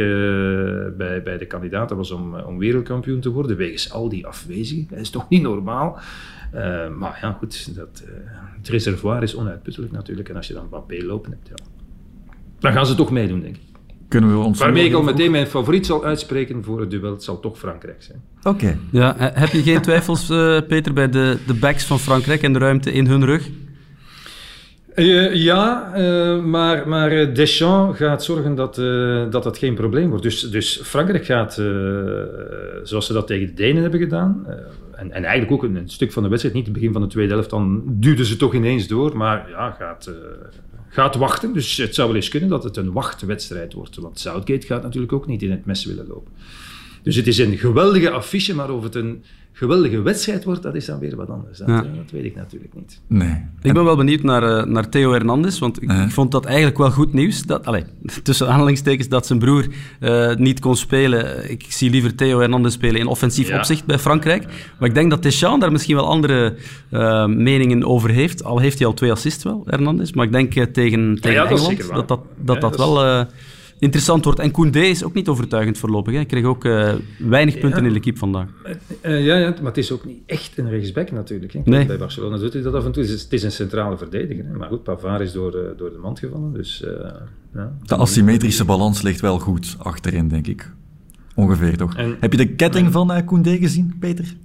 bij, 0.97 1.21
bij 1.23 1.37
de 1.37 1.45
kandidaten 1.47 1.97
was 1.97 2.11
om, 2.11 2.35
om 2.35 2.57
wereldkampioen 2.57 3.19
te 3.19 3.29
worden, 3.29 3.57
wegens 3.57 3.91
al 3.91 4.09
die 4.09 4.27
afwezigen. 4.27 4.87
Dat 4.89 4.99
is 4.99 5.09
toch 5.09 5.29
niet 5.29 5.41
normaal? 5.41 5.99
Maar 6.97 7.19
ja, 7.21 7.35
goed, 7.39 7.75
dat, 7.75 8.03
het 8.57 8.67
reservoir 8.67 9.23
is 9.23 9.35
onuitputtelijk 9.35 9.91
natuurlijk. 9.91 10.29
En 10.29 10.35
als 10.35 10.47
je 10.47 10.53
dan 10.53 10.65
Mbappé 10.65 11.05
lopen 11.05 11.31
hebt, 11.31 11.47
ja, 11.47 11.65
dan 12.59 12.73
gaan 12.73 12.85
ze 12.85 12.95
toch 12.95 13.11
meedoen, 13.11 13.41
denk 13.41 13.55
ik. 13.55 13.68
Kunnen 14.09 14.31
we 14.31 14.45
ons... 14.45 14.59
Waarmee 14.59 14.85
ik 14.85 14.93
al 14.93 15.03
meteen 15.03 15.31
mijn 15.31 15.47
favoriet 15.47 15.85
zal 15.85 16.05
uitspreken 16.05 16.63
voor 16.63 16.79
het 16.79 16.91
duel, 16.91 17.11
het 17.11 17.23
zal 17.23 17.39
toch 17.39 17.57
Frankrijk 17.57 18.03
zijn. 18.03 18.21
Oké. 18.43 18.77
Ja, 18.91 19.15
heb 19.17 19.49
je 19.49 19.61
geen 19.61 19.81
twijfels, 19.81 20.29
eh, 20.29 20.57
Peter, 20.67 20.93
bij 20.93 21.09
de, 21.09 21.37
de 21.47 21.53
backs 21.53 21.85
van 21.85 21.99
Frankrijk 21.99 22.41
en 22.41 22.53
de 22.53 22.59
ruimte 22.59 22.91
in 22.91 23.07
hun 23.07 23.25
rug? 23.25 23.49
Eh, 24.95 25.33
ja, 25.33 25.93
eh, 25.93 26.43
maar, 26.43 26.87
maar 26.87 27.11
eh, 27.11 27.35
Deschamps 27.35 27.97
gaat 27.97 28.23
zorgen 28.23 28.55
dat, 28.55 28.77
eh, 28.77 29.29
dat 29.29 29.43
dat 29.43 29.57
geen 29.57 29.73
probleem 29.75 30.09
wordt. 30.09 30.23
Dus, 30.23 30.41
dus 30.41 30.79
Frankrijk 30.83 31.25
gaat, 31.25 31.57
eh, 31.57 31.65
zoals 32.83 33.05
ze 33.05 33.13
dat 33.13 33.27
tegen 33.27 33.47
de 33.47 33.53
Denen 33.53 33.81
hebben 33.81 33.99
gedaan, 33.99 34.45
en, 34.95 35.11
en 35.11 35.23
eigenlijk 35.23 35.51
ook 35.51 35.63
een, 35.63 35.75
een 35.75 35.89
stuk 35.89 36.11
van 36.11 36.23
de 36.23 36.29
wedstrijd, 36.29 36.55
niet 36.55 36.65
het 36.65 36.73
begin 36.73 36.91
van 36.91 37.01
de 37.01 37.07
tweede 37.07 37.33
helft, 37.33 37.49
dan 37.49 37.83
duwden 37.85 38.25
ze 38.25 38.37
toch 38.37 38.53
ineens 38.53 38.87
door, 38.87 39.17
maar 39.17 39.49
ja, 39.49 39.75
gaat, 39.79 40.05
eh, 40.05 40.13
gaat 40.89 41.15
wachten. 41.15 41.53
Dus 41.53 41.77
het 41.77 41.95
zou 41.95 42.07
wel 42.07 42.15
eens 42.15 42.29
kunnen 42.29 42.49
dat 42.49 42.63
het 42.63 42.77
een 42.77 42.91
wachtwedstrijd 42.91 43.73
wordt, 43.73 43.95
want 43.95 44.19
Southgate 44.19 44.67
gaat 44.67 44.83
natuurlijk 44.83 45.13
ook 45.13 45.27
niet 45.27 45.41
in 45.41 45.51
het 45.51 45.65
mes 45.65 45.85
willen 45.85 46.07
lopen. 46.07 46.31
Dus 47.03 47.15
het 47.15 47.27
is 47.27 47.37
een 47.37 47.57
geweldige 47.57 48.09
affiche, 48.09 48.55
maar 48.55 48.71
of 48.71 48.83
het 48.83 48.95
een 48.95 49.23
geweldige 49.59 50.01
wedstrijd 50.01 50.43
wordt, 50.43 50.63
dat 50.63 50.75
is 50.75 50.85
dan 50.85 50.99
weer 50.99 51.15
wat 51.15 51.29
anders. 51.29 51.57
Dat, 51.57 51.67
Ja. 51.67 51.75
eh, 51.83 51.95
dat 51.95 52.11
weet 52.11 52.25
ik 52.25 52.35
natuurlijk 52.35 52.73
niet. 52.73 52.99
Nee. 53.07 53.45
Ik 53.61 53.73
ben 53.73 53.83
wel 53.83 53.95
benieuwd 53.95 54.23
naar, 54.23 54.43
eh, 54.57 54.65
naar 54.65 54.89
Theo 54.89 55.11
Hernandez, 55.11 55.59
want 55.59 55.81
ik, 55.81 55.91
vond 56.09 56.31
dat 56.31 56.45
eigenlijk 56.45 56.77
wel 56.77 56.91
goed 56.91 57.13
nieuws. 57.13 57.43
Dat, 57.43 57.65
allez, 57.65 57.83
tussen 58.23 58.47
aanhalingstekens 58.47 59.07
dat 59.07 59.25
zijn 59.25 59.39
broer 59.39 59.67
eh, 59.99 60.35
niet 60.35 60.59
kon 60.59 60.75
spelen. 60.75 61.51
Ik 61.51 61.65
zie 61.67 61.89
liever 61.89 62.15
Theo 62.15 62.39
Hernandez 62.39 62.73
spelen 62.73 62.99
in 62.99 63.07
offensief 63.07 63.47
Ja. 63.47 63.57
opzicht 63.57 63.85
bij 63.85 63.99
Frankrijk. 63.99 64.45
Maar 64.79 64.89
ik 64.89 64.95
denk 64.95 65.09
dat 65.09 65.23
Deschamps 65.23 65.59
daar 65.61 65.71
misschien 65.71 65.95
wel 65.95 66.07
andere 66.07 66.55
meningen 67.27 67.83
over 67.83 68.09
heeft. 68.09 68.43
Al 68.43 68.59
heeft 68.59 68.77
hij 68.77 68.87
al 68.87 68.93
twee 68.93 69.11
assists 69.11 69.43
wel, 69.43 69.63
Hernandez. 69.65 70.11
Maar 70.11 70.25
ik 70.25 70.31
denk 70.31 70.51
tegen, 70.53 70.73
tegen 70.73 71.31
ja, 71.31 71.43
dat 71.47 71.51
Engeland 71.51 71.77
dat 71.93 72.07
dat, 72.07 72.21
dat, 72.37 72.55
Ja, 72.55 72.59
dat 72.59 72.77
wel... 72.77 73.25
eh, 73.79 73.85
interessant 73.85 74.23
wordt. 74.25 74.39
En 74.39 74.51
Koundé 74.51 74.79
is 74.79 75.03
ook 75.03 75.13
niet 75.13 75.27
overtuigend 75.27 75.77
voorlopig. 75.77 76.11
Hè. 76.11 76.17
Hij 76.17 76.25
kreeg 76.27 76.43
ook 76.43 76.65
uh, 76.65 76.93
weinig 77.17 77.59
punten 77.59 77.81
Ja. 77.81 77.87
in 77.87 77.93
de 77.93 77.99
keep 77.99 78.17
vandaag. 78.17 78.47
Eh, 79.01 79.25
ja, 79.25 79.35
ja, 79.37 79.49
maar 79.49 79.63
het 79.65 79.77
is 79.77 79.91
ook 79.91 80.05
niet 80.05 80.21
echt 80.25 80.57
een 80.57 80.69
rechtsback 80.69 81.11
natuurlijk. 81.11 81.53
Hè. 81.53 81.59
Nee. 81.65 81.85
Bij 81.85 81.97
Barcelona 81.97 82.37
doet 82.37 82.53
hij 82.53 82.61
dat 82.61 82.73
af 82.73 82.85
en 82.85 82.91
toe. 82.91 83.03
Het 83.03 83.11
is, 83.11 83.21
het 83.21 83.33
is 83.33 83.43
een 83.43 83.51
centrale 83.51 83.97
verdediger. 83.97 84.45
Hè. 84.45 84.51
Maar 84.57 84.67
goed, 84.69 84.83
Pavard 84.83 85.21
is 85.21 85.31
door, 85.31 85.53
eh, 85.55 85.77
door 85.77 85.89
de 85.91 85.97
mand 85.97 86.19
gevallen. 86.19 86.53
Dus, 86.53 86.83
eh, 86.83 86.91
ja. 87.53 87.73
De 87.83 87.95
asymmetrische 87.95 88.65
balans 88.65 89.01
ligt 89.01 89.19
wel 89.21 89.39
goed 89.39 89.75
achterin, 89.79 90.27
denk 90.27 90.47
ik. 90.47 90.71
Ongeveer, 91.35 91.77
toch? 91.77 91.95
En- 91.95 92.15
Heb 92.19 92.31
je 92.31 92.37
de 92.37 92.47
ketting 92.55 92.91
van 92.91 93.11
eh 93.11 93.25
Koundé 93.25 93.57
gezien, 93.57 93.95
Peter? 93.99 94.35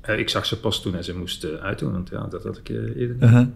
Eh, 0.00 0.18
ik 0.18 0.28
zag 0.28 0.46
ze 0.46 0.60
pas 0.60 0.82
toen 0.82 0.92
hij 0.92 1.02
ze 1.02 1.16
moest 1.16 1.44
eh, 1.44 1.50
uitdoen. 1.50 1.92
Want 1.92 2.08
ja, 2.08 2.26
dat 2.26 2.42
had 2.44 2.58
ik 2.58 2.68
eh, 2.68 2.76
eerder 2.76 3.14
niet. 3.14 3.22
Uh-huh. 3.22 3.46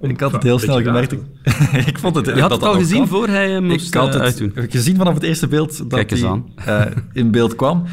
Ik 0.00 0.20
had 0.20 0.32
het 0.32 0.42
heel 0.42 0.58
snel 0.58 0.82
gemerkt. 0.82 1.12
ik 1.90 1.98
vond 1.98 2.14
het, 2.16 2.26
Je 2.26 2.32
dat 2.32 2.40
had 2.40 2.50
dat 2.50 2.60
het 2.60 2.68
al 2.68 2.74
gezien 2.74 2.98
kan. 2.98 3.08
voor 3.08 3.28
hij 3.28 3.50
hem 3.50 3.64
moest 3.64 3.86
Ik 3.86 3.94
had 3.94 4.06
eh, 4.06 4.12
het 4.12 4.22
uitdoen. 4.22 4.52
gezien 4.70 4.96
vanaf 4.96 5.14
het 5.14 5.22
eerste 5.22 5.48
beeld 5.48 5.76
dat 5.78 5.88
Kijk 5.88 6.10
eens 6.10 6.20
hij 6.20 6.30
aan. 6.30 6.46
eh, 6.64 6.84
in 7.12 7.30
beeld 7.30 7.54
kwam. 7.54 7.84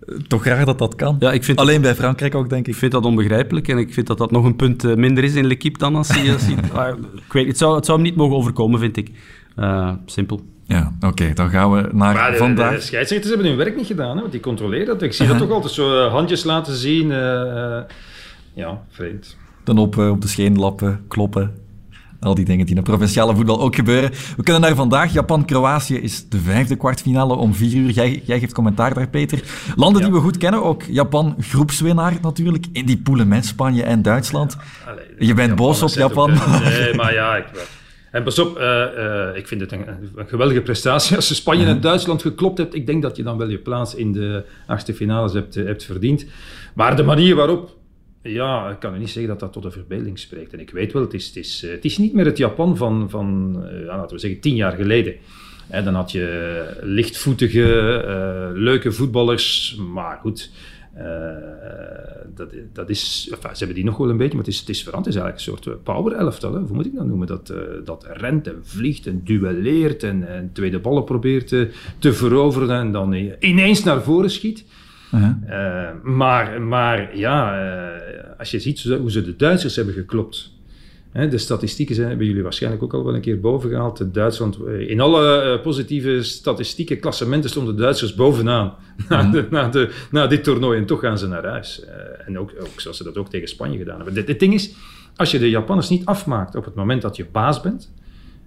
Eh, 0.00 0.14
Toch 0.28 0.44
raar 0.44 0.64
dat 0.64 0.78
dat 0.78 0.94
kan. 0.94 1.16
Ja, 1.18 1.32
ik 1.32 1.44
vind, 1.44 1.58
Alleen 1.58 1.80
bij 1.80 1.94
Frankrijk 1.94 2.34
ook, 2.34 2.48
denk 2.48 2.66
ik 2.66 2.72
ik. 2.72 2.78
vind 2.78 2.92
dat 2.92 3.04
onbegrijpelijk 3.04 3.68
en 3.68 3.78
ik 3.78 3.92
vind 3.94 4.06
dat 4.06 4.18
dat 4.18 4.30
nog 4.30 4.44
een 4.44 4.56
punt 4.56 4.84
eh, 4.84 4.94
minder 4.94 5.24
is 5.24 5.34
in 5.34 5.46
L'Equipe 5.46 5.78
dan 5.78 5.96
als 5.96 6.08
hij... 6.08 6.32
Als 6.32 6.42
hij 6.46 6.56
ah, 6.88 6.98
ik 7.26 7.32
weet, 7.32 7.46
het, 7.46 7.58
zou, 7.58 7.76
het 7.76 7.84
zou 7.84 7.98
hem 7.98 8.06
niet 8.06 8.16
mogen 8.16 8.36
overkomen, 8.36 8.80
vind 8.80 8.96
ik. 8.96 9.10
Eh, 9.56 9.90
simpel. 10.06 10.40
Ja, 10.64 10.92
oké, 11.00 11.32
dan 11.34 11.48
gaan 11.50 11.72
we 11.72 11.80
naar 11.92 12.14
Maar 12.14 12.30
de, 12.30 12.36
vandaag. 12.36 12.74
de 12.74 12.80
scheidsrechters 12.80 13.32
hebben 13.32 13.48
hun 13.50 13.58
werk 13.58 13.76
niet 13.76 13.86
gedaan, 13.86 14.14
hè, 14.14 14.20
want 14.20 14.32
die 14.32 14.40
controleren 14.40 14.86
dat. 14.86 15.02
Ik 15.02 15.12
zie 15.12 15.26
dat 15.26 15.38
toch 15.48 15.50
altijd 15.50 15.72
zo 15.72 16.04
eh, 16.04 16.10
handjes 16.12 16.44
laten 16.44 16.74
zien. 16.74 17.10
eh, 17.12 17.76
eh, 17.76 17.82
ja, 18.54 18.82
vreemd. 18.90 19.36
Dan 19.66 19.78
op, 19.78 19.98
eh, 19.98 20.10
op 20.10 20.20
de 20.20 20.28
scheen 20.28 20.58
lappen, 20.58 21.04
kloppen. 21.08 21.54
Al 22.20 22.34
die 22.34 22.44
dingen 22.44 22.66
die 22.66 22.74
in 22.74 22.80
het 22.80 22.90
provinciale 22.90 23.34
voetbal 23.34 23.60
ook 23.60 23.74
gebeuren. 23.74 24.10
We 24.36 24.42
kunnen 24.42 24.62
naar 24.62 24.74
vandaag. 24.74 25.12
Japan-Kroatië 25.12 25.96
is 25.96 26.28
de 26.28 26.38
vijfde 26.38 26.76
kwartfinale 26.76 27.34
om 27.34 27.54
vier 27.54 27.74
uur. 27.76 27.90
Jij, 27.90 28.22
jij 28.24 28.38
geeft 28.38 28.52
commentaar 28.52 28.94
daar, 28.94 29.08
Peter. 29.08 29.42
Landen 29.76 30.02
die 30.02 30.12
we 30.12 30.18
goed 30.18 30.36
kennen 30.36 30.62
ook. 30.62 30.82
Japan, 30.82 31.36
groepswinnaar 31.40 32.18
natuurlijk. 32.22 32.66
In 32.72 32.86
die 32.86 32.98
poelen 32.98 33.28
met 33.28 33.46
Spanje 33.46 33.82
en 33.82 34.02
Duitsland. 34.02 34.56
Allee, 34.86 35.04
Je 35.18 35.34
bent 35.34 35.54
boos 35.54 35.82
op 35.82 35.88
Japan. 35.88 36.30
Nee, 36.62 36.94
maar 36.94 37.12
ja, 37.12 37.36
ik, 37.36 37.44
en 38.10 38.22
pas 38.22 38.38
op, 38.38 38.56
eh, 38.56 39.28
eh, 39.28 39.36
ik 39.36 39.46
vind 39.46 39.60
het 39.60 39.72
een, 39.72 39.84
een 40.14 40.28
geweldige 40.28 40.60
prestatie. 40.60 41.16
Als 41.16 41.28
je 41.28 41.34
Spanje 41.34 41.66
en 41.66 41.80
Duitsland 41.80 42.22
geklopt 42.22 42.58
hebt, 42.58 42.74
ik 42.74 42.86
denk 42.86 43.02
dat 43.02 43.16
je 43.16 43.22
dan 43.22 43.38
wel 43.38 43.48
je 43.48 43.58
plaats 43.58 43.94
in 43.94 44.12
de 44.12 44.44
achtste 44.66 44.94
finales 44.94 45.32
hebt, 45.32 45.54
hebt 45.54 45.84
verdiend. 45.84 46.26
Maar 46.74 46.96
de 46.96 47.02
manier 47.02 47.34
waarop, 47.34 47.75
ja, 48.26 48.70
ik 48.70 48.78
kan 48.78 48.98
niet 48.98 49.10
zeggen 49.10 49.30
dat 49.30 49.40
dat 49.40 49.52
tot 49.52 49.62
de 49.62 49.70
verbeelding 49.70 50.18
spreekt. 50.18 50.52
En 50.52 50.60
ik 50.60 50.70
weet 50.70 50.92
wel, 50.92 51.02
het 51.02 51.14
is, 51.14 51.26
het 51.26 51.36
is, 51.36 51.62
eh, 51.64 51.70
het 51.70 51.84
is 51.84 51.98
niet 51.98 52.12
meer 52.12 52.24
het 52.24 52.38
Japan 52.38 52.76
van, 52.76 53.10
van 53.10 53.56
eh, 53.64 53.84
laten 53.84 54.14
we 54.14 54.20
zeggen, 54.20 54.40
tien 54.40 54.54
jaar 54.54 54.72
geleden. 54.72 55.14
Dan 55.84 55.94
had 55.94 56.12
je 56.12 56.78
lichtvoetige, 56.82 58.02
eh, 58.06 58.48
leuke 58.54 58.92
voetballers, 58.92 59.76
maar 59.92 60.18
goed. 60.20 60.50
dat, 62.34 62.50
dat 62.72 62.90
is, 62.90 63.28
enfin, 63.30 63.50
ze 63.50 63.58
hebben 63.58 63.74
die 63.74 63.84
nog 63.84 63.96
wel 63.96 64.10
een 64.10 64.16
beetje, 64.16 64.36
maar 64.36 64.44
het 64.44 64.54
is, 64.54 64.60
het 64.60 64.68
is 64.68 64.82
veranderd. 64.82 65.14
Het 65.14 65.24
is 65.24 65.30
eigenlijk 65.30 65.58
een 65.58 65.72
soort 65.72 65.82
power 65.82 66.12
elftal. 66.12 66.52
Hè? 66.54 66.60
Hoe 66.60 66.74
moet 66.74 66.86
ik 66.86 66.94
dat 66.94 67.06
noemen? 67.06 67.26
Dat, 67.26 67.52
dat 67.84 68.06
rent 68.10 68.46
en 68.46 68.60
vliegt 68.62 69.06
en 69.06 69.20
duelleert 69.24 70.02
en, 70.02 70.28
en 70.28 70.50
tweede 70.52 70.78
ballen 70.78 71.04
probeert 71.04 71.48
te, 71.48 71.70
te 71.98 72.12
veroveren 72.12 72.70
en 72.70 72.92
dan 72.92 73.12
ineens 73.40 73.82
naar 73.84 74.02
voren 74.02 74.30
schiet. 74.30 74.64
Eh, 75.10 75.88
maar, 76.02 76.62
maar 76.62 77.16
ja, 77.16 77.60
eh, 77.60 78.38
als 78.38 78.50
je 78.50 78.60
ziet 78.60 78.82
hoe 78.82 79.10
ze 79.10 79.22
de 79.22 79.36
Duitsers 79.36 79.76
hebben 79.76 79.94
geklopt. 79.94 80.54
Hè, 81.12 81.28
de 81.28 81.38
statistieken 81.38 81.94
zijn, 81.94 82.08
hebben 82.08 82.26
jullie 82.26 82.42
waarschijnlijk 82.42 82.82
ook 82.82 82.94
al 82.94 83.04
wel 83.04 83.14
een 83.14 83.20
keer 83.20 83.40
boven 83.40 83.70
gehaald. 83.70 84.14
Duitsland, 84.14 84.58
eh, 84.66 84.90
in 84.90 85.00
alle 85.00 85.60
positieve 85.62 86.22
statistieken, 86.22 87.00
klassementen 87.00 87.50
stonden 87.50 87.76
de 87.76 87.82
Duitsers 87.82 88.14
bovenaan 88.14 88.74
na, 89.08 89.30
de, 89.30 89.46
na, 89.50 89.68
de, 89.68 89.90
na 90.10 90.26
dit 90.26 90.44
toernooi. 90.44 90.78
En 90.78 90.86
toch 90.86 91.00
gaan 91.00 91.18
ze 91.18 91.26
naar 91.26 91.46
huis. 91.46 91.84
En 92.26 92.38
ook, 92.38 92.52
ook 92.60 92.80
zoals 92.80 92.96
ze 92.96 93.04
dat 93.04 93.16
ook 93.16 93.30
tegen 93.30 93.48
Spanje 93.48 93.78
gedaan 93.78 93.96
hebben. 93.96 94.26
Het 94.26 94.40
ding 94.40 94.54
is, 94.54 94.74
als 95.16 95.30
je 95.30 95.38
de 95.38 95.50
Japanners 95.50 95.88
niet 95.88 96.04
afmaakt 96.04 96.54
op 96.54 96.64
het 96.64 96.74
moment 96.74 97.02
dat 97.02 97.16
je 97.16 97.26
baas 97.32 97.60
bent, 97.60 97.92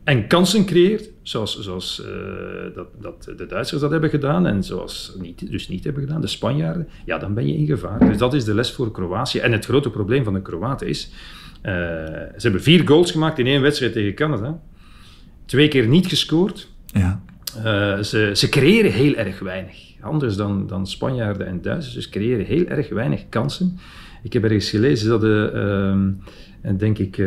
en 0.10 0.28
kansen 0.28 0.66
creëert, 0.66 1.10
zoals, 1.22 1.60
zoals 1.60 2.04
eh, 2.06 2.76
dat, 2.76 2.88
dat 3.02 3.34
de 3.38 3.46
Duitsers 3.46 3.82
dat 3.82 3.92
hebben 3.92 4.10
gedaan 4.10 4.46
en 4.48 4.64
zoals 4.64 5.16
niet, 5.20 5.52
dus 5.52 5.68
niet 5.68 5.84
hebben 5.84 6.04
gedaan, 6.04 6.22
de 6.22 6.28
Spanjaarden, 6.28 6.88
ja, 7.06 7.18
dan 7.18 7.34
ben 7.34 7.48
je 7.48 7.58
in 7.58 7.66
gevaar. 7.66 8.00
Dus 8.00 8.18
dat 8.18 8.34
is 8.34 8.44
de 8.44 8.54
les 8.54 8.72
voor 8.72 8.92
Kroatië. 8.92 9.40
En 9.40 9.52
het 9.52 9.66
grote 9.66 9.90
probleem 9.90 10.24
van 10.24 10.34
de 10.34 10.42
Kroaten 10.42 10.88
is, 10.88 11.12
eh, 11.62 11.74
ze 11.74 12.40
hebben 12.42 12.62
vier 12.62 12.88
goals 12.88 13.12
gemaakt 13.12 13.40
in 13.40 13.48
één 13.48 13.62
wedstrijd 13.62 13.94
tegen 13.94 14.14
Canada. 14.14 14.62
Twee 15.46 15.68
keer 15.68 15.88
niet 15.88 16.08
gescoord. 16.08 16.68
Ja. 16.86 17.22
Eh, 17.64 18.00
ze, 18.00 18.32
ze 18.34 18.50
creëren 18.50 18.92
heel 18.92 19.16
erg 19.16 19.40
weinig. 19.40 19.78
Anders 20.02 20.36
dan, 20.36 20.68
dan 20.68 20.88
Spanjaarden 20.88 21.48
en 21.48 21.62
Duitsers. 21.62 21.96
Dus 21.96 22.10
creëren 22.10 22.46
heel 22.46 22.66
erg 22.66 22.90
weinig 22.90 23.30
kansen. 23.30 23.80
Ik 24.24 24.34
heb 24.34 24.44
ergens 24.44 24.70
gelezen 24.70 25.10
dat 25.10 25.22
de, 25.22 25.52
ehm, 25.54 26.10
en 26.62 26.78
denk 26.78 26.98
ik, 26.98 27.18
eh 27.18 27.26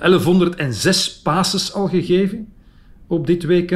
1106 0.00 1.20
passes 1.22 1.72
al 1.72 1.88
gegeven 1.88 2.48
op 3.06 3.26
dit 3.26 3.44
WK. 3.46 3.70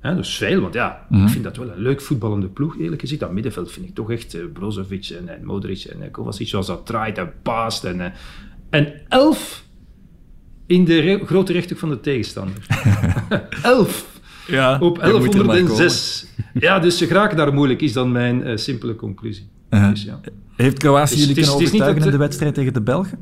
Hè, 0.00 0.14
dus 0.16 0.36
veel, 0.36 0.60
want 0.60 0.74
ja, 0.74 1.06
ik 1.10 1.28
vind 1.28 1.44
dat 1.44 1.56
wel 1.56 1.70
een 1.70 1.82
leuk 1.82 2.00
voetballende 2.00 2.46
ploeg, 2.48 2.78
eerlijk 2.78 3.00
gezegd. 3.00 3.20
Dat 3.20 3.32
middenveld 3.32 3.72
vind 3.72 3.86
ik 3.86 3.94
toch 3.94 4.10
echt 4.10 4.34
eh, 4.34 4.40
Brozovic 4.52 5.08
en, 5.08 5.28
en 5.28 5.44
Modric 5.44 5.84
en 5.84 6.02
eh, 6.02 6.10
Kovacic, 6.10 6.48
zoals 6.48 6.66
dat 6.66 6.86
draait 6.86 7.18
en 7.18 7.32
paast. 7.42 7.84
En, 7.84 8.00
eh, 8.00 8.10
en 8.70 8.92
elf 9.08 9.64
in 10.66 10.84
de 10.84 10.98
re- 11.00 11.24
grote 11.26 11.52
rechthoek 11.52 11.78
van 11.78 11.88
de 11.88 12.00
tegenstander. 12.00 12.66
elf! 13.62 14.20
ja. 14.46 14.78
Op 14.80 14.96
je 15.04 15.12
moet 15.18 15.34
er 15.34 15.44
maar 15.44 15.56
1106. 15.56 16.26
Ja, 16.54 16.78
dus 16.78 16.98
ze 16.98 17.06
geraken 17.06 17.36
daar 17.36 17.54
moeilijk, 17.54 17.80
is 17.80 17.92
dan 17.92 18.12
mijn 18.12 18.42
eh, 18.44 18.56
simpele 18.56 18.96
conclusie. 18.96 19.48
Dus, 19.70 20.02
ja. 20.02 20.12
komen. 20.12 20.40
Heeft 20.56 20.78
Kroatië 20.78 21.14
is- 21.14 21.20
jullie 21.20 21.34
kunnen 21.34 21.54
overtuigen 21.54 22.04
in 22.04 22.10
de 22.10 22.16
wedstrijd 22.16 22.54
tegen 22.54 22.72
de 22.72 22.80
Belgen? 22.80 23.18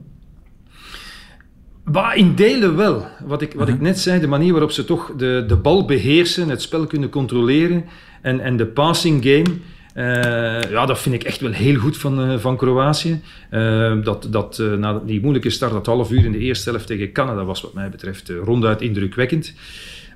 Maar 1.84 2.16
in 2.16 2.34
delen 2.34 2.76
wel. 2.76 3.06
Wat 3.26 3.42
ik, 3.42 3.52
wat 3.56 3.68
ik 3.68 3.80
net 3.80 3.98
zei, 3.98 4.20
de 4.20 4.26
manier 4.26 4.50
waarop 4.52 4.70
ze 4.70 4.84
toch 4.84 5.12
de, 5.16 5.44
de 5.48 5.56
bal 5.56 5.84
beheersen, 5.84 6.48
het 6.48 6.62
spel 6.62 6.86
kunnen 6.86 7.08
controleren 7.08 7.84
en, 8.22 8.40
en 8.40 8.56
de 8.56 8.66
passing 8.66 9.22
game. 9.24 9.56
eh, 9.94 10.70
ja, 10.70 10.86
dat 10.86 10.98
vind 10.98 11.14
ik 11.14 11.22
echt 11.24 11.40
wel 11.40 11.52
heel 11.52 11.76
goed 11.78 11.96
van, 11.96 12.20
eh, 12.22 12.38
van 12.38 12.56
Kroatië. 12.56 13.20
Eh, 13.50 14.02
dat 14.02 14.26
dat 14.30 14.58
eh, 14.58 14.72
na 14.72 14.98
die 15.06 15.20
moeilijke 15.20 15.50
start, 15.50 15.72
dat 15.72 15.86
half 15.86 16.10
uur 16.10 16.24
in 16.24 16.32
de 16.32 16.38
eerste 16.38 16.70
helft 16.70 16.86
tegen 16.86 17.12
Canada, 17.12 17.44
was 17.44 17.60
wat 17.60 17.74
mij 17.74 17.88
betreft 17.90 18.28
eh, 18.30 18.36
ronduit 18.44 18.80
indrukwekkend. 18.82 19.54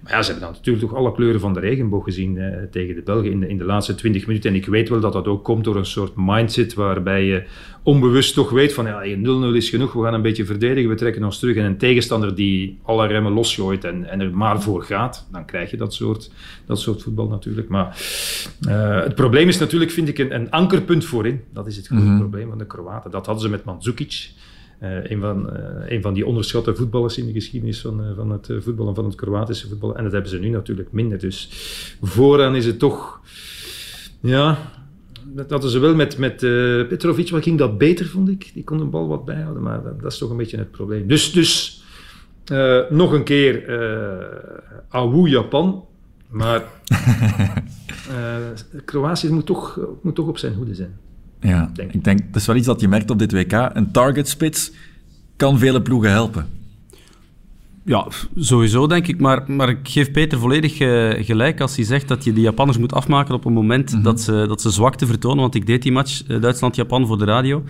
Maar 0.02 0.12
ja, 0.12 0.22
ze 0.22 0.30
hebben 0.30 0.48
dan 0.48 0.56
natuurlijk 0.56 0.86
toch 0.86 0.96
alle 0.98 1.12
kleuren 1.12 1.40
van 1.40 1.52
de 1.52 1.60
regenboog 1.60 2.04
gezien 2.04 2.38
eh, 2.38 2.62
tegen 2.70 2.94
de 2.94 3.02
Belgen 3.02 3.30
in 3.30 3.40
de, 3.40 3.48
in 3.48 3.58
de 3.58 3.64
laatste 3.64 3.94
20 3.94 4.26
minuten. 4.26 4.50
En 4.50 4.56
ik 4.56 4.66
weet 4.66 4.88
wel 4.88 5.00
dat 5.00 5.12
dat 5.12 5.26
ook 5.26 5.44
komt 5.44 5.64
door 5.64 5.76
een 5.76 5.86
soort 5.86 6.12
mindset 6.16 6.74
waarbij 6.74 7.24
je 7.24 7.44
onbewust 7.82 8.34
toch 8.34 8.50
weet 8.50 8.72
van 8.72 8.86
ja, 8.86 9.02
0-0 9.52 9.54
is 9.54 9.70
genoeg, 9.70 9.92
we 9.92 10.02
gaan 10.02 10.14
een 10.14 10.22
beetje 10.22 10.44
verdedigen, 10.44 10.90
we 10.90 10.96
trekken 10.96 11.24
ons 11.24 11.38
terug. 11.38 11.56
En 11.56 11.64
een 11.64 11.78
tegenstander 11.78 12.34
die 12.34 12.78
alle 12.82 13.06
remmen 13.06 13.32
losgooit 13.32 13.84
en, 13.84 14.10
en 14.10 14.20
er 14.20 14.36
maar 14.36 14.62
voor 14.62 14.82
gaat, 14.82 15.26
dan 15.32 15.44
krijg 15.44 15.70
je 15.70 15.76
dat 15.76 15.94
soort, 15.94 16.30
dat 16.66 16.80
soort 16.80 17.02
voetbal 17.02 17.28
natuurlijk. 17.28 17.68
Maar 17.68 17.86
eh, 18.60 19.02
het 19.02 19.14
probleem 19.14 19.48
is 19.48 19.58
natuurlijk, 19.58 19.90
vind 19.90 20.08
ik, 20.08 20.18
een, 20.18 20.34
een 20.34 20.50
ankerpunt 20.50 21.04
voorin. 21.04 21.40
Dat 21.52 21.66
is 21.66 21.76
het 21.76 21.86
grote 21.86 22.16
probleem 22.18 22.48
van 22.48 22.58
de 22.58 22.66
Kroaten. 22.66 23.10
Dat 23.10 23.26
hadden 23.26 23.44
ze 23.44 23.50
met 23.50 23.64
Mandzukic. 23.64 24.30
Eh, 24.82 25.10
een, 25.10 25.20
van, 25.20 25.50
eh, 25.50 25.90
een 25.90 26.02
van 26.02 26.14
die 26.14 26.26
onderschatte 26.26 26.74
voetballers 26.74 27.18
in 27.18 27.26
de 27.26 27.32
geschiedenis 27.32 27.80
van, 27.80 28.04
eh, 28.04 28.06
van 28.16 28.30
het 28.30 28.48
eh, 28.50 28.56
voetballen, 28.60 28.94
van 28.94 29.04
het 29.04 29.14
Kroatische 29.14 29.68
voetbal. 29.68 29.96
En 29.96 30.02
dat 30.02 30.12
hebben 30.12 30.30
ze 30.30 30.38
nu 30.38 30.48
natuurlijk 30.48 30.92
minder. 30.92 31.18
Dus 31.18 31.48
vooraan 32.00 32.54
is 32.54 32.66
het 32.66 32.78
toch... 32.78 33.20
Ja, 34.20 34.58
dat 35.24 35.50
hadden 35.50 35.70
ze 35.70 35.78
wel 35.78 35.94
met, 35.94 36.18
met 36.18 36.36
Petrovic, 36.88 37.30
wat 37.30 37.42
ging 37.42 37.58
dat 37.58 37.78
beter, 37.78 38.06
vond 38.06 38.28
ik. 38.28 38.50
Die 38.54 38.64
kon 38.64 38.78
de 38.78 38.84
bal 38.84 39.08
wat 39.08 39.24
bijhouden, 39.24 39.62
maar 39.62 39.82
dat, 39.82 40.00
dat 40.00 40.12
is 40.12 40.18
toch 40.18 40.30
een 40.30 40.36
beetje 40.36 40.56
het 40.56 40.70
probleem. 40.70 41.06
Dus, 41.06 41.32
dus 41.32 41.82
nog 42.90 43.12
een 43.12 43.24
keer 43.24 43.70
Awu 44.88 45.28
Japan, 45.28 45.84
maar 46.28 46.64
Kroatië 48.84 49.30
moet 49.30 49.46
toch, 49.46 49.80
moet 50.02 50.14
toch 50.14 50.28
op 50.28 50.38
zijn 50.38 50.54
hoede 50.54 50.74
zijn. 50.74 50.98
Ja, 51.42 51.70
Denk 51.74 51.88
ik. 51.88 51.94
ik 51.94 52.04
denk, 52.04 52.18
dat 52.18 52.40
is 52.40 52.46
wel 52.46 52.56
iets 52.56 52.66
dat 52.66 52.80
je 52.80 52.88
merkt 52.88 53.10
op 53.10 53.18
dit 53.18 53.32
WK. 53.32 53.70
Een 53.72 53.90
target 53.92 54.28
spits 54.28 54.72
kan 55.36 55.58
vele 55.58 55.82
ploegen 55.82 56.10
helpen. 56.10 56.46
Ja, 57.84 58.06
sowieso 58.36 58.86
denk 58.86 59.06
ik. 59.06 59.20
Maar, 59.20 59.50
maar 59.50 59.68
ik 59.68 59.78
geef 59.82 60.10
Peter 60.10 60.38
volledig 60.38 60.78
eh, 60.78 61.24
gelijk 61.24 61.60
als 61.60 61.76
hij 61.76 61.84
zegt 61.84 62.08
dat 62.08 62.24
je 62.24 62.32
de 62.32 62.40
Japanners 62.40 62.78
moet 62.78 62.92
afmaken 62.92 63.34
op 63.34 63.44
een 63.44 63.52
moment 63.52 64.04
dat, 64.04 64.20
ze, 64.20 64.44
dat 64.48 64.60
ze 64.60 64.70
zwakte 64.70 65.06
vertonen. 65.06 65.40
Want 65.40 65.54
ik 65.54 65.66
deed 65.66 65.82
die 65.82 65.92
match 65.92 66.22
eh, 66.26 66.40
Duitsland-Japan 66.40 67.06
voor 67.06 67.18
de 67.18 67.24
radio. 67.24 67.62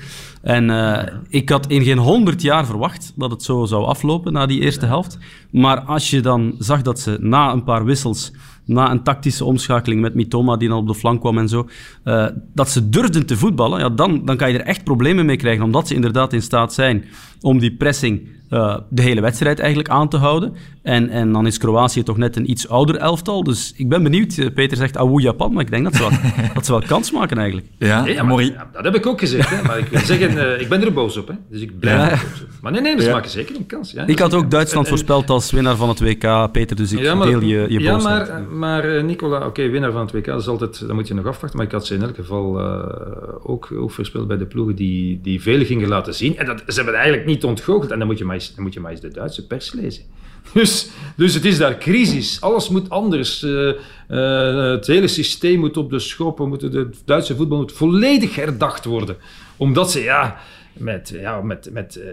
En 0.42 0.70
eh, 0.70 1.14
ik 1.28 1.48
had 1.48 1.66
in 1.66 1.82
geen 1.82 1.98
honderd 1.98 2.42
jaar 2.42 2.66
verwacht 2.66 3.12
dat 3.16 3.30
het 3.30 3.42
zo 3.42 3.64
zou 3.64 3.84
aflopen 3.84 4.32
na 4.32 4.46
die 4.46 4.60
eerste 4.60 4.86
helft. 4.86 5.18
Maar 5.50 5.80
als 5.80 6.10
je 6.10 6.20
dan 6.20 6.54
zag 6.58 6.82
dat 6.82 7.00
ze 7.00 7.16
na 7.20 7.52
een 7.52 7.64
paar 7.64 7.84
wissels, 7.84 8.32
na 8.64 8.90
een 8.90 9.02
tactische 9.02 9.44
omschakeling 9.44 10.00
met 10.00 10.14
Mitoma 10.14 10.56
die 10.56 10.68
dan 10.68 10.78
op 10.78 10.86
de 10.86 10.94
flank 10.94 11.20
kwam 11.20 11.38
en 11.38 11.48
zo, 11.48 11.68
eh, 12.04 12.26
dat 12.54 12.70
ze 12.70 12.88
durfden 12.88 13.26
te 13.26 13.36
voetballen, 13.36 13.80
ja, 13.80 13.88
dan, 13.88 14.24
dan 14.24 14.36
kan 14.36 14.52
je 14.52 14.58
er 14.58 14.66
echt 14.66 14.84
problemen 14.84 15.26
mee 15.26 15.36
krijgen. 15.36 15.64
Omdat 15.64 15.88
ze 15.88 15.94
inderdaad 15.94 16.32
in 16.32 16.42
staat 16.42 16.72
zijn 16.72 17.04
om 17.40 17.58
die 17.58 17.76
pressing 17.76 18.28
uh, 18.52 18.76
de 18.88 19.02
hele 19.02 19.20
wedstrijd 19.20 19.58
eigenlijk 19.58 19.88
aan 19.88 20.08
te 20.08 20.16
houden. 20.16 20.54
En, 20.82 21.08
en 21.08 21.32
dan 21.32 21.46
is 21.46 21.58
Kroatië 21.58 22.02
toch 22.02 22.16
net 22.16 22.36
een 22.36 22.50
iets 22.50 22.68
ouder 22.68 22.96
elftal. 22.96 23.42
Dus 23.44 23.72
ik 23.76 23.88
ben 23.88 24.02
benieuwd. 24.02 24.36
Eh, 24.38 24.46
Peter 24.54 24.76
zegt 24.76 24.96
Awoe 24.96 25.20
Japan, 25.20 25.52
maar 25.52 25.62
ik 25.64 25.70
denk 25.70 25.84
dat 25.84 25.94
ze 25.94 26.00
wel, 26.00 26.10
dat 26.54 26.66
ze 26.66 26.72
wel 26.72 26.82
kans 26.86 27.12
maken 27.12 27.36
eigenlijk. 27.36 27.66
Ja, 27.78 28.06
Ja, 28.06 28.22
maar, 28.22 28.44
ja, 28.44 28.68
dat 28.72 28.84
heb 28.84 28.94
ik 28.94 29.06
ook 29.06 29.18
gezegd. 29.20 29.50
Hè. 29.50 29.62
Maar 29.62 29.78
ik 29.78 29.86
wil 29.86 30.00
zeggen, 30.00 30.54
eh, 30.54 30.60
ik 30.60 30.68
ben 30.68 30.82
er 30.84 30.92
boos 30.92 31.16
op. 31.16 31.28
Hè. 31.28 31.34
Dus 31.50 31.60
ik 31.60 31.78
blijf 31.78 31.98
Ja. 31.98 32.10
er 32.10 32.16
boos 32.30 32.42
op. 32.42 32.48
Maar 32.62 32.72
nee, 32.72 32.80
nee, 32.80 33.00
ze 33.00 33.06
Ja. 33.06 33.12
maken 33.12 33.30
zeker 33.30 33.56
een 33.56 33.66
kans. 33.66 33.92
Ja. 33.92 34.06
Ik 34.06 34.18
had 34.18 34.34
ook 34.34 34.50
Duitsland 34.50 34.86
En- 34.86 34.92
en- 34.92 34.98
voorspeld 34.98 35.30
als 35.30 35.50
winnaar 35.50 35.76
van 35.76 35.88
het 35.88 36.00
WK, 36.00 36.52
Peter. 36.52 36.76
Dus 36.76 36.92
ik 36.92 36.98
deel 36.98 37.40
je, 37.40 37.66
je 37.68 37.80
ja, 37.80 37.92
boosheid. 37.92 38.28
maar, 38.28 38.42
maar 38.42 38.84
eh, 38.96 39.02
Nicola, 39.04 39.46
oké, 39.46 39.68
winnaar 39.68 39.92
van 39.92 40.00
het 40.00 40.12
WK, 40.12 40.24
dat, 40.24 40.40
is 40.40 40.48
altijd, 40.48 40.80
dat 40.80 40.92
moet 40.92 41.08
je 41.08 41.14
nog 41.14 41.26
afwachten. 41.26 41.58
Maar 41.58 41.66
ik 41.66 41.72
had 41.72 41.86
ze 41.86 41.94
in 41.94 42.02
elk 42.02 42.14
geval 42.14 42.58
eh, 42.58 42.94
ook, 43.42 43.72
ook 43.74 43.90
voorspeld 43.90 44.26
bij 44.28 44.36
de 44.36 44.46
ploegen 44.46 44.74
die, 44.76 45.20
die 45.22 45.42
veel 45.42 45.64
gingen 45.64 45.88
laten 45.88 46.14
zien. 46.14 46.36
En 46.38 46.46
dat, 46.46 46.58
ze 46.58 46.74
hebben 46.74 46.84
het 46.94 47.02
eigenlijk 47.02 47.26
niet 47.26 47.44
ontgoocheld. 47.44 47.90
En 47.90 47.98
dan 47.98 48.06
moet 48.06 48.18
je 48.18 48.24
maar 48.24 48.34
dan 48.50 48.62
moet 48.62 48.74
je 48.74 48.80
maar 48.80 48.90
eens 48.90 49.00
de 49.00 49.08
Duitse 49.08 49.46
pers 49.46 49.72
lezen. 49.72 50.04
Dus, 50.52 50.88
dus 51.16 51.34
het 51.34 51.44
is 51.44 51.58
daar 51.58 51.78
crisis. 51.78 52.40
Alles 52.40 52.68
moet 52.68 52.90
anders. 52.90 53.42
Eh, 53.42 53.68
eh, 53.68 54.70
het 54.70 54.86
hele 54.86 55.08
systeem 55.08 55.58
moet 55.58 55.76
op 55.76 55.90
de 55.90 55.98
schop. 55.98 56.60
De 56.60 56.90
Duitse 57.04 57.36
voetbal 57.36 57.58
moet 57.58 57.72
volledig 57.72 58.34
herdacht 58.34 58.84
worden. 58.84 59.16
Omdat 59.56 59.90
ze, 59.90 60.00
ja, 60.00 60.40
met, 60.72 61.08
ja, 61.20 61.40
met, 61.40 61.70
met, 61.72 61.96
eh, 61.96 62.08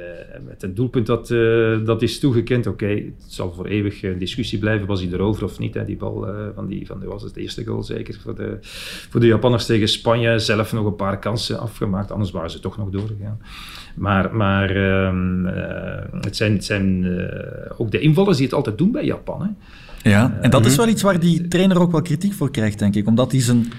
met 0.48 0.63
een 0.63 0.74
doelpunt 0.74 1.06
dat, 1.06 1.32
eh, 1.32 1.86
dat 1.86 2.02
is 2.02 2.19
toegekend. 2.19 2.67
Oké, 2.67 2.88
het 2.88 3.13
zal 3.28 3.54
voor 3.54 3.65
eeuwig 3.65 4.04
een 4.04 4.17
discussie 4.17 4.60
blijven. 4.60 4.88
Was 4.88 5.02
hij 5.02 5.12
erover 5.12 5.43
of 5.43 5.60
niet? 5.60 5.74
Hè? 5.74 5.86
Die 5.86 5.98
bal 5.98 6.28
eh, 6.28 6.48
van, 6.56 6.67
die, 6.67 6.88
van 6.88 7.00
de, 7.00 7.06
was 7.06 7.24
het 7.24 7.36
eerste 7.36 7.65
goal 7.65 7.84
zeker 7.84 8.19
voor 8.24 8.36
de, 8.36 8.58
voor 9.10 9.19
de 9.19 9.28
Japanners 9.28 9.65
tegen 9.65 9.88
Spanje. 9.88 10.39
Zelf 10.39 10.74
nog 10.74 10.86
een 10.86 10.95
paar 10.95 11.19
kansen 11.19 11.60
afgemaakt. 11.60 12.12
Anders 12.12 12.32
waren 12.32 12.52
ze 12.52 12.60
toch 12.60 12.78
nog 12.78 12.89
doorgegaan. 12.89 13.39
Maar, 13.95 14.36
maar 14.36 14.69
ehm, 14.69 15.45
eh, 15.45 16.22
het 16.22 16.36
zijn, 16.36 16.54
het 16.54 16.65
zijn 16.65 17.06
eh, 17.06 17.72
ook 17.78 17.91
de 17.91 18.00
invallers 18.00 18.38
die 18.38 18.45
het 18.45 18.56
altijd 18.56 18.78
doen 18.78 18.91
bij 18.91 19.06
Japan. 19.06 19.41
Hè? 19.41 19.48
Ja, 20.10 20.38
en 20.41 20.50
dat 20.50 20.65
is 20.65 20.76
wel 20.76 20.88
iets 20.88 21.02
waar 21.02 21.19
die 21.19 21.48
trainer 21.48 21.80
ook 21.80 21.91
wel 21.91 22.02
kritiek 22.02 22.34
voor 22.34 22.52
krijgt, 22.52 22.80
denk 22.80 22.95
ik. 22.95 23.08
Omdat 23.08 23.32
hij 23.32 23.41
zijn 23.41 23.72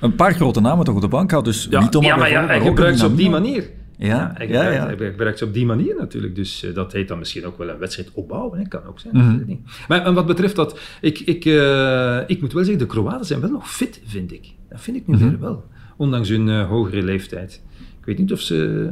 een 0.00 0.14
paar 0.14 0.34
grote 0.34 0.60
namen 0.60 0.84
toch 0.84 0.94
op 0.94 1.00
de 1.00 1.08
bank 1.08 1.30
houdt. 1.30 1.46
Dus 1.46 1.68
niet 1.68 1.96
om 1.96 2.04
ja, 2.04 2.16
maar 2.16 2.30
ja, 2.30 2.46
hij 2.46 2.60
gebruikt 2.60 2.98
ze 2.98 3.06
op 3.06 3.16
die 3.16 3.30
manier. 3.30 3.70
Ja, 3.98 4.06
ja, 4.16 4.34
gebruikt, 4.38 5.00
ja. 5.00 5.06
gebruikt 5.10 5.38
ze 5.38 5.44
op 5.44 5.54
die 5.54 5.66
manier 5.66 5.94
natuurlijk. 5.98 6.34
Dus 6.34 6.62
eh, 6.62 6.74
dat 6.74 6.92
heet 6.92 7.08
dan 7.08 7.18
misschien 7.18 7.46
ook 7.46 7.58
wel 7.58 7.68
een 7.68 7.78
wedstrijd 7.78 8.10
opbouwen. 8.12 8.58
Hè? 8.58 8.68
Kan 8.68 8.84
ook 8.84 9.00
zijn. 9.00 9.16
Mhm. 9.16 9.34
ik 9.40 9.46
niet. 9.46 9.60
Maar 9.88 10.04
en 10.04 10.14
wat 10.14 10.26
betreft 10.26 10.56
dat, 10.56 10.78
ik, 11.00 11.18
ik, 11.18 11.44
eh, 11.44 12.20
ik 12.26 12.40
moet 12.40 12.52
wel 12.52 12.64
zeggen, 12.64 12.82
de 12.82 12.86
Kroaten 12.86 13.26
zijn 13.26 13.40
wel 13.40 13.50
nog 13.50 13.70
fit, 13.70 14.00
vind 14.06 14.32
ik. 14.32 14.52
Dat 14.68 14.80
vind 14.80 14.96
ik 14.96 15.06
nu 15.06 15.14
Mhm. 15.14 15.28
weer 15.28 15.40
wel. 15.40 15.64
Ondanks 15.96 16.28
hun 16.28 16.48
eh, 16.48 16.68
hogere 16.68 17.02
leeftijd. 17.02 17.62
Ik 18.00 18.04
weet 18.06 18.18
niet 18.18 18.32
of 18.32 18.40
ze, 18.40 18.90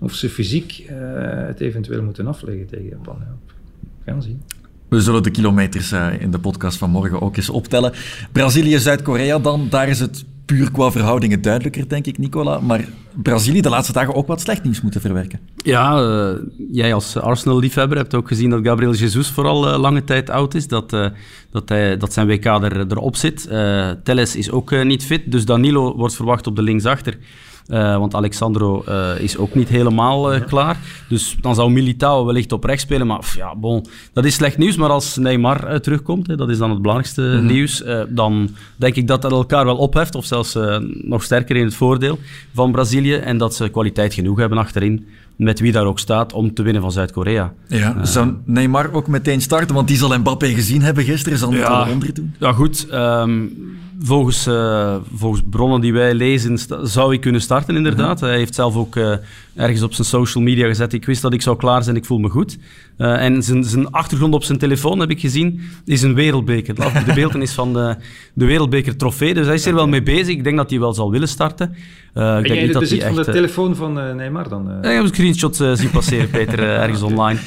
of 0.00 0.14
ze 0.14 0.28
fysiek 0.28 0.84
het 1.46 1.60
eventueel 1.60 2.02
moeten 2.02 2.26
afleggen 2.26 2.66
tegen 2.66 2.88
Japan. 2.88 3.16
Ja. 3.20 3.36
We 4.04 4.10
gaan 4.10 4.22
zien. 4.22 4.42
We 4.88 5.00
zullen 5.00 5.22
de 5.22 5.30
kilometers 5.30 5.92
in 6.18 6.30
de 6.30 6.38
podcast 6.38 6.78
van 6.78 6.90
morgen 6.90 7.20
ook 7.20 7.36
eens 7.36 7.50
optellen. 7.50 7.92
Brazilië, 8.32 8.78
Zuid-Korea 8.78 9.38
dan, 9.38 9.66
daar 9.70 9.88
is 9.88 10.00
het 10.00 10.24
puur 10.46 10.70
qua 10.70 10.90
verhoudingen 10.90 11.42
duidelijker, 11.42 11.88
denk 11.88 12.06
ik, 12.06 12.18
Nicola. 12.18 12.60
Maar 12.60 12.84
Brazilië 13.22 13.60
de 13.60 13.68
laatste 13.68 13.92
dagen 13.92 14.14
ook 14.14 14.26
wat 14.26 14.40
slecht 14.40 14.62
nieuws 14.62 14.80
moeten 14.80 15.00
verwerken. 15.00 15.40
Ja, 15.56 15.98
eh, 15.98 16.42
jij 16.72 16.94
als 16.94 17.16
Arsenal-liefhebber 17.16 17.96
hebt 17.98 18.14
ook 18.14 18.28
gezien 18.28 18.50
dat 18.50 18.66
Gabriel 18.66 18.94
Jesus 18.94 19.28
vooral 19.28 19.68
eh, 19.68 19.78
lange 19.78 20.04
tijd 20.04 20.30
oud 20.30 20.54
is. 20.54 20.68
Dat, 20.68 20.92
eh, 20.92 21.06
dat, 21.50 21.68
hij, 21.68 21.96
dat 21.96 22.12
zijn 22.12 22.26
WK 22.26 22.44
er, 22.44 22.86
erop 22.90 23.16
zit. 23.16 23.42
Telles 24.04 24.36
is 24.36 24.50
ook 24.50 24.84
niet 24.84 25.04
fit, 25.04 25.32
dus 25.32 25.44
Danilo 25.44 25.96
wordt 25.96 26.14
verwacht 26.14 26.46
op 26.46 26.56
de 26.56 26.62
linksachter. 26.62 27.18
Eh, 27.68 27.96
want 27.98 28.14
Alexandro 28.14 28.82
eh, 28.84 29.10
is 29.18 29.36
ook 29.36 29.54
niet 29.54 29.68
helemaal 29.68 30.32
eh, 30.32 30.40
klaar. 30.46 30.78
Dus 31.08 31.36
dan 31.40 31.54
zou 31.54 31.70
Militao 31.70 32.24
wellicht 32.24 32.52
op 32.52 32.64
rechts 32.64 32.82
spelen. 32.82 33.06
Maar 33.06 33.18
pff, 33.18 33.36
ja, 33.36 33.54
bon, 33.54 33.86
dat 34.12 34.24
is 34.24 34.34
slecht 34.34 34.58
nieuws. 34.58 34.76
Maar 34.76 34.90
als 34.90 35.16
Neymar 35.16 35.80
terugkomt, 35.80 36.26
hè, 36.26 36.36
dat 36.36 36.48
is 36.48 36.58
dan 36.58 36.70
het 36.70 36.80
belangrijkste 36.82 37.40
nieuws, 37.42 37.82
eh, 37.82 38.00
dan 38.08 38.50
denk 38.76 38.94
ik 38.94 39.06
dat 39.06 39.22
dat 39.22 39.32
elkaar 39.32 39.64
wel 39.64 39.76
opheft. 39.76 40.14
Of 40.14 40.24
zelfs 40.24 40.58
nog 41.02 41.22
sterker 41.22 41.56
in 41.56 41.64
het 41.64 41.74
voordeel 41.74 42.18
van 42.54 42.72
Brazilië. 42.72 43.14
En 43.14 43.38
dat 43.38 43.54
ze 43.54 43.68
kwaliteit 43.68 44.14
genoeg 44.14 44.38
hebben 44.38 44.58
achterin, 44.58 45.06
met 45.36 45.60
wie 45.60 45.72
daar 45.72 45.84
ook 45.84 45.98
staat, 45.98 46.32
om 46.32 46.54
te 46.54 46.62
winnen 46.62 46.82
van 46.82 46.92
Zuid-Korea. 46.92 47.52
Ja, 47.68 48.04
zou 48.04 48.34
Neymar 48.44 48.92
ook 48.92 49.06
meteen 49.06 49.40
starten? 49.40 49.74
Want 49.74 49.88
die 49.88 49.96
zal 49.96 50.18
Mbappé 50.18 50.46
gezien 50.46 50.82
hebben 50.82 51.04
gisteren. 51.04 51.38
Zal 51.38 51.52
Ja. 51.52 51.58
ja. 51.58 51.92
onder 51.92 52.14
doen? 52.14 52.34
Ja, 52.38 52.52
goed. 52.52 52.86
ehm, 52.90 53.44
volgens, 54.00 54.46
eh, 54.46 54.96
volgens 55.14 55.42
bronnen 55.50 55.80
die 55.80 55.92
wij 55.92 56.14
lezen, 56.14 56.58
zou 56.82 57.08
hij 57.08 57.18
kunnen 57.18 57.40
starten, 57.40 57.76
inderdaad. 57.76 58.20
Hij 58.20 58.36
heeft 58.36 58.54
zelf 58.54 58.76
ook 58.76 58.96
eh, 58.96 59.12
ergens 59.54 59.82
op 59.82 59.94
zijn 59.94 60.06
social 60.06 60.44
media 60.44 60.66
gezet: 60.66 60.92
Ik 60.92 61.06
wist 61.06 61.22
dat 61.22 61.32
ik 61.32 61.42
zou 61.42 61.56
klaar 61.56 61.82
zijn, 61.82 61.96
ik 61.96 62.04
voel 62.04 62.18
me 62.18 62.28
goed. 62.28 62.58
Eh, 62.96 63.24
en 63.24 63.42
zijn, 63.42 63.64
zijn 63.64 63.90
achtergrond 63.90 64.34
op 64.34 64.44
zijn 64.44 64.58
telefoon, 64.58 64.98
heb 65.00 65.10
ik 65.10 65.20
gezien, 65.20 65.60
is 65.84 66.02
een 66.02 66.14
wereldbeker. 66.14 66.74
De 66.74 67.12
beeldenis 67.14 67.52
van 67.52 67.72
de, 67.72 67.96
de 68.34 68.44
wereldbeker 68.44 68.96
trofee. 68.96 69.34
Dus 69.34 69.46
hij 69.46 69.54
is 69.54 69.66
er 69.66 69.74
wel 69.74 69.88
mee 69.88 70.02
bezig. 70.02 70.28
Ik 70.28 70.44
denk 70.44 70.56
dat 70.56 70.70
hij 70.70 70.78
wel 70.78 70.92
zal 70.92 71.10
willen 71.10 71.28
starten. 71.28 71.74
Eh, 72.14 72.36
ik 72.36 72.42
denk 72.42 72.46
jij 72.46 72.62
niet 72.62 72.72
dat 72.72 72.88
hij 72.88 72.98
van 72.98 73.08
echt. 73.08 73.16
de 73.16 73.24
eh, 73.24 73.32
telefoon 73.32 73.76
van 73.76 73.92
Neymar 74.16 74.48
dan? 74.48 74.64
ja, 74.66 74.88
ik 74.88 74.94
heb 74.94 75.02
een 75.02 75.08
screenshot 75.08 75.56
zien 75.56 75.90
passeren, 75.90 76.30
Peter, 76.30 76.58
ergens 76.58 77.02
online. 77.12 77.38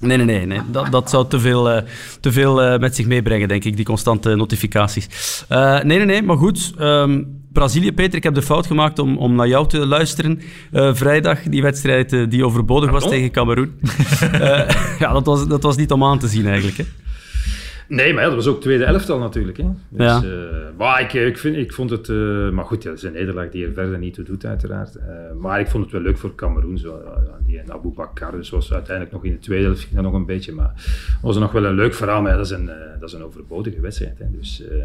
Nee, 0.00 0.16
nee, 0.16 0.26
nee. 0.26 0.46
nee. 0.46 0.60
Dat, 0.70 0.92
dat 0.92 1.10
zou 1.10 1.28
te 1.28 1.40
veel, 1.40 1.70
eh, 1.70 1.82
te 2.20 2.32
veel 2.32 2.62
eh, 2.62 2.78
met 2.78 2.96
zich 2.96 3.06
meebrengen, 3.06 3.48
denk 3.48 3.64
ik, 3.64 3.76
die 3.76 3.84
constante 3.84 4.34
notificaties. 4.34 5.08
Eh, 5.48 5.82
nee, 5.82 5.96
nee, 5.96 6.06
nee, 6.06 6.22
maar 6.22 6.36
goed. 6.36 6.72
ehm, 6.78 7.22
Brazilië, 7.52 7.92
Peter, 7.92 8.14
ik 8.16 8.22
heb 8.22 8.34
de 8.34 8.42
fout 8.42 8.66
gemaakt 8.66 8.98
om, 8.98 9.18
om 9.18 9.34
naar 9.34 9.48
jou 9.48 9.68
te 9.68 9.86
luisteren. 9.86 10.40
Vrijdag, 10.72 11.42
die 11.42 11.62
wedstrijd 11.62 12.30
die 12.30 12.44
overbodig 12.44 12.90
was 12.90 13.02
Pardon? 13.02 13.18
tegen 13.18 13.32
Cameroen. 13.32 13.72
Ja, 14.98 15.12
dat 15.12 15.26
was, 15.26 15.48
dat 15.48 15.62
was 15.62 15.76
niet 15.76 15.92
om 15.92 16.04
aan 16.04 16.18
te 16.18 16.28
zien 16.28 16.46
eigenlijk. 16.46 16.76
Hè. 16.76 16.84
Nee, 17.88 18.12
maar 18.12 18.22
ja, 18.22 18.28
dat 18.28 18.36
was 18.44 18.46
ook 18.46 18.60
tweede 18.60 18.84
elftal 18.84 19.18
natuurlijk. 19.18 19.56
Hè. 19.56 19.64
Dus, 19.88 20.06
Ja. 20.06 20.22
eh, 20.22 20.28
maar 20.78 21.00
ik, 21.00 21.12
ik, 21.12 21.38
vind, 21.38 21.56
ik 21.56 21.72
vond 21.72 21.90
het... 21.90 22.08
eh, 22.08 22.50
maar 22.50 22.64
goed, 22.64 22.82
ja, 22.82 22.88
dat 22.88 22.98
is 22.98 23.04
een 23.04 23.12
nederlaag 23.12 23.50
die 23.50 23.66
er 23.66 23.72
verder 23.72 23.98
niet 23.98 24.14
toe 24.14 24.24
doet, 24.24 24.44
uiteraard. 24.44 24.94
Eh, 24.94 25.06
maar 25.38 25.60
ik 25.60 25.66
vond 25.68 25.82
het 25.84 25.92
wel 25.92 26.02
leuk 26.02 26.18
voor 26.18 26.34
Cameroen. 26.34 26.78
Zo, 26.78 27.02
die 27.46 27.58
en 27.58 27.72
Abu 27.72 27.88
Bakar 27.88 28.32
dus 28.32 28.50
was 28.50 28.72
uiteindelijk 28.72 29.14
nog 29.14 29.24
in 29.24 29.32
de 29.32 29.38
tweede 29.38 29.64
helft 29.64 29.80
ging 29.80 29.94
dat 29.94 30.02
nog 30.02 30.12
een 30.12 30.26
beetje. 30.26 30.52
Maar 30.52 30.72
was 31.22 31.38
nog 31.38 31.52
wel 31.52 31.64
een 31.64 31.74
leuk 31.74 31.94
verhaal. 31.94 32.22
Maar 32.22 32.30
ja, 32.30 32.36
dat, 32.36 32.46
is 32.46 32.52
een, 32.52 32.68
eh, 32.68 33.00
dat 33.00 33.08
is 33.08 33.14
een 33.14 33.24
overbodige 33.24 33.80
wedstrijd. 33.80 34.18
Hè. 34.18 34.26
Dus, 34.30 34.62
eh, 34.68 34.76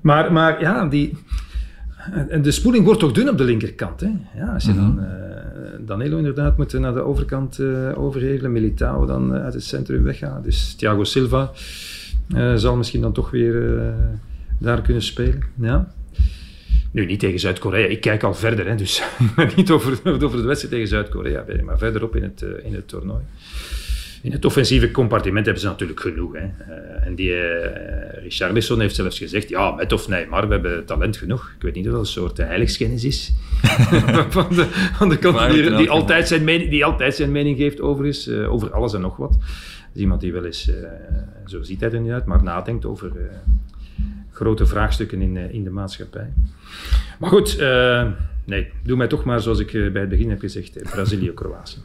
maar, 0.00 0.32
maar 0.32 0.60
ja, 0.60 0.86
die... 0.86 1.16
En 2.28 2.42
de 2.42 2.50
spoeling 2.50 2.84
wordt 2.84 3.00
toch 3.00 3.12
dun 3.12 3.28
op 3.28 3.38
de 3.38 3.44
linkerkant. 3.44 4.00
Hè? 4.00 4.08
Ja, 4.36 4.52
als 4.52 4.64
je 4.64 4.74
dan 4.74 5.00
eh, 5.00 5.06
Danilo 5.80 6.16
inderdaad 6.16 6.56
moet 6.56 6.72
naar 6.72 6.94
de 6.94 7.00
overkant 7.00 7.58
eh 7.58 7.98
overhevelen, 7.98 8.52
Militao 8.52 9.06
dan 9.06 9.34
eh, 9.34 9.44
uit 9.44 9.54
het 9.54 9.64
centrum 9.64 10.02
weggaan. 10.02 10.42
Dus 10.42 10.74
Thiago 10.74 11.04
Silva 11.04 11.50
zal 12.54 12.76
misschien 12.76 13.00
dan 13.00 13.12
toch 13.12 13.30
weer 13.30 13.82
daar 14.58 14.82
kunnen 14.82 15.02
spelen. 15.02 15.42
Ja. 15.54 15.92
Nu, 16.92 17.06
niet 17.06 17.20
tegen 17.20 17.40
Zuid-Korea. 17.40 17.86
Ik 17.86 18.00
kijk 18.00 18.22
al 18.22 18.34
verder, 18.34 18.66
hè, 18.66 18.74
dus 18.74 19.02
niet 19.56 19.70
over, 19.70 20.00
over 20.04 20.36
de 20.36 20.46
wedstrijd 20.46 20.74
tegen 20.74 20.88
Zuid-Korea, 20.88 21.44
maar 21.64 21.78
verderop 21.78 22.16
in 22.16 22.22
het, 22.22 22.44
in 22.62 22.74
het 22.74 22.88
toernooi. 22.88 23.22
In 24.22 24.32
het 24.32 24.44
offensieve 24.44 24.90
compartiment 24.90 25.44
hebben 25.44 25.62
ze 25.62 25.68
natuurlijk 25.68 26.00
genoeg. 26.00 26.32
Hè. 26.32 26.38
Eh, 26.38 27.06
en 27.06 27.14
die 27.14 27.34
Richarlison 28.22 28.80
heeft 28.80 28.94
zelfs 28.94 29.18
gezegd, 29.18 29.48
ja, 29.48 29.70
met 29.70 29.92
of 29.92 30.08
Neymar, 30.08 30.46
we 30.46 30.52
hebben 30.52 30.84
talent 30.84 31.16
genoeg. 31.16 31.52
Ik 31.56 31.62
weet 31.62 31.74
niet 31.74 31.86
of 31.86 31.92
dat 31.92 32.00
een 32.00 32.06
soort 32.06 32.36
heiligschennis 32.36 33.04
is. 33.04 33.32
van, 34.28 34.46
de, 34.48 34.66
van 34.94 35.08
de 35.08 35.18
kant 35.18 35.34
Maar 35.34 35.52
die, 35.52 35.76
die, 35.76 35.90
altijd 35.90 36.28
zijn 36.28 36.44
mening, 36.44 36.70
die 36.70 36.84
altijd 36.84 37.14
zijn 37.14 37.32
mening 37.32 37.56
geeft 37.56 37.80
overigens, 37.80 38.26
eh, 38.26 38.52
over 38.52 38.72
alles 38.72 38.94
en 38.94 39.00
nog 39.00 39.16
wat. 39.16 39.32
Dat 39.32 39.98
is 39.98 40.00
iemand 40.00 40.20
die 40.20 40.32
wel 40.32 40.44
eens, 40.44 40.68
eh, 40.68 40.88
zo 41.46 41.62
ziet 41.62 41.80
hij 41.80 41.92
er 41.92 42.00
niet 42.00 42.12
uit, 42.12 42.26
maar 42.26 42.42
nadenkt 42.42 42.84
over 42.84 43.12
eh, 43.16 43.36
grote 44.30 44.66
vraagstukken 44.66 45.22
in, 45.22 45.36
eh, 45.36 45.54
in 45.54 45.64
de 45.64 45.70
maatschappij. 45.70 46.32
Maar 47.18 47.30
goed, 47.30 47.58
eh, 47.58 48.06
nee, 48.44 48.72
doe 48.82 48.96
mij 48.96 49.06
toch 49.06 49.24
maar 49.24 49.40
zoals 49.40 49.58
ik 49.58 49.72
bij 49.72 50.00
het 50.00 50.08
begin 50.08 50.30
heb 50.30 50.40
gezegd, 50.40 50.82
Brazilië-Kroatië. 50.90 51.78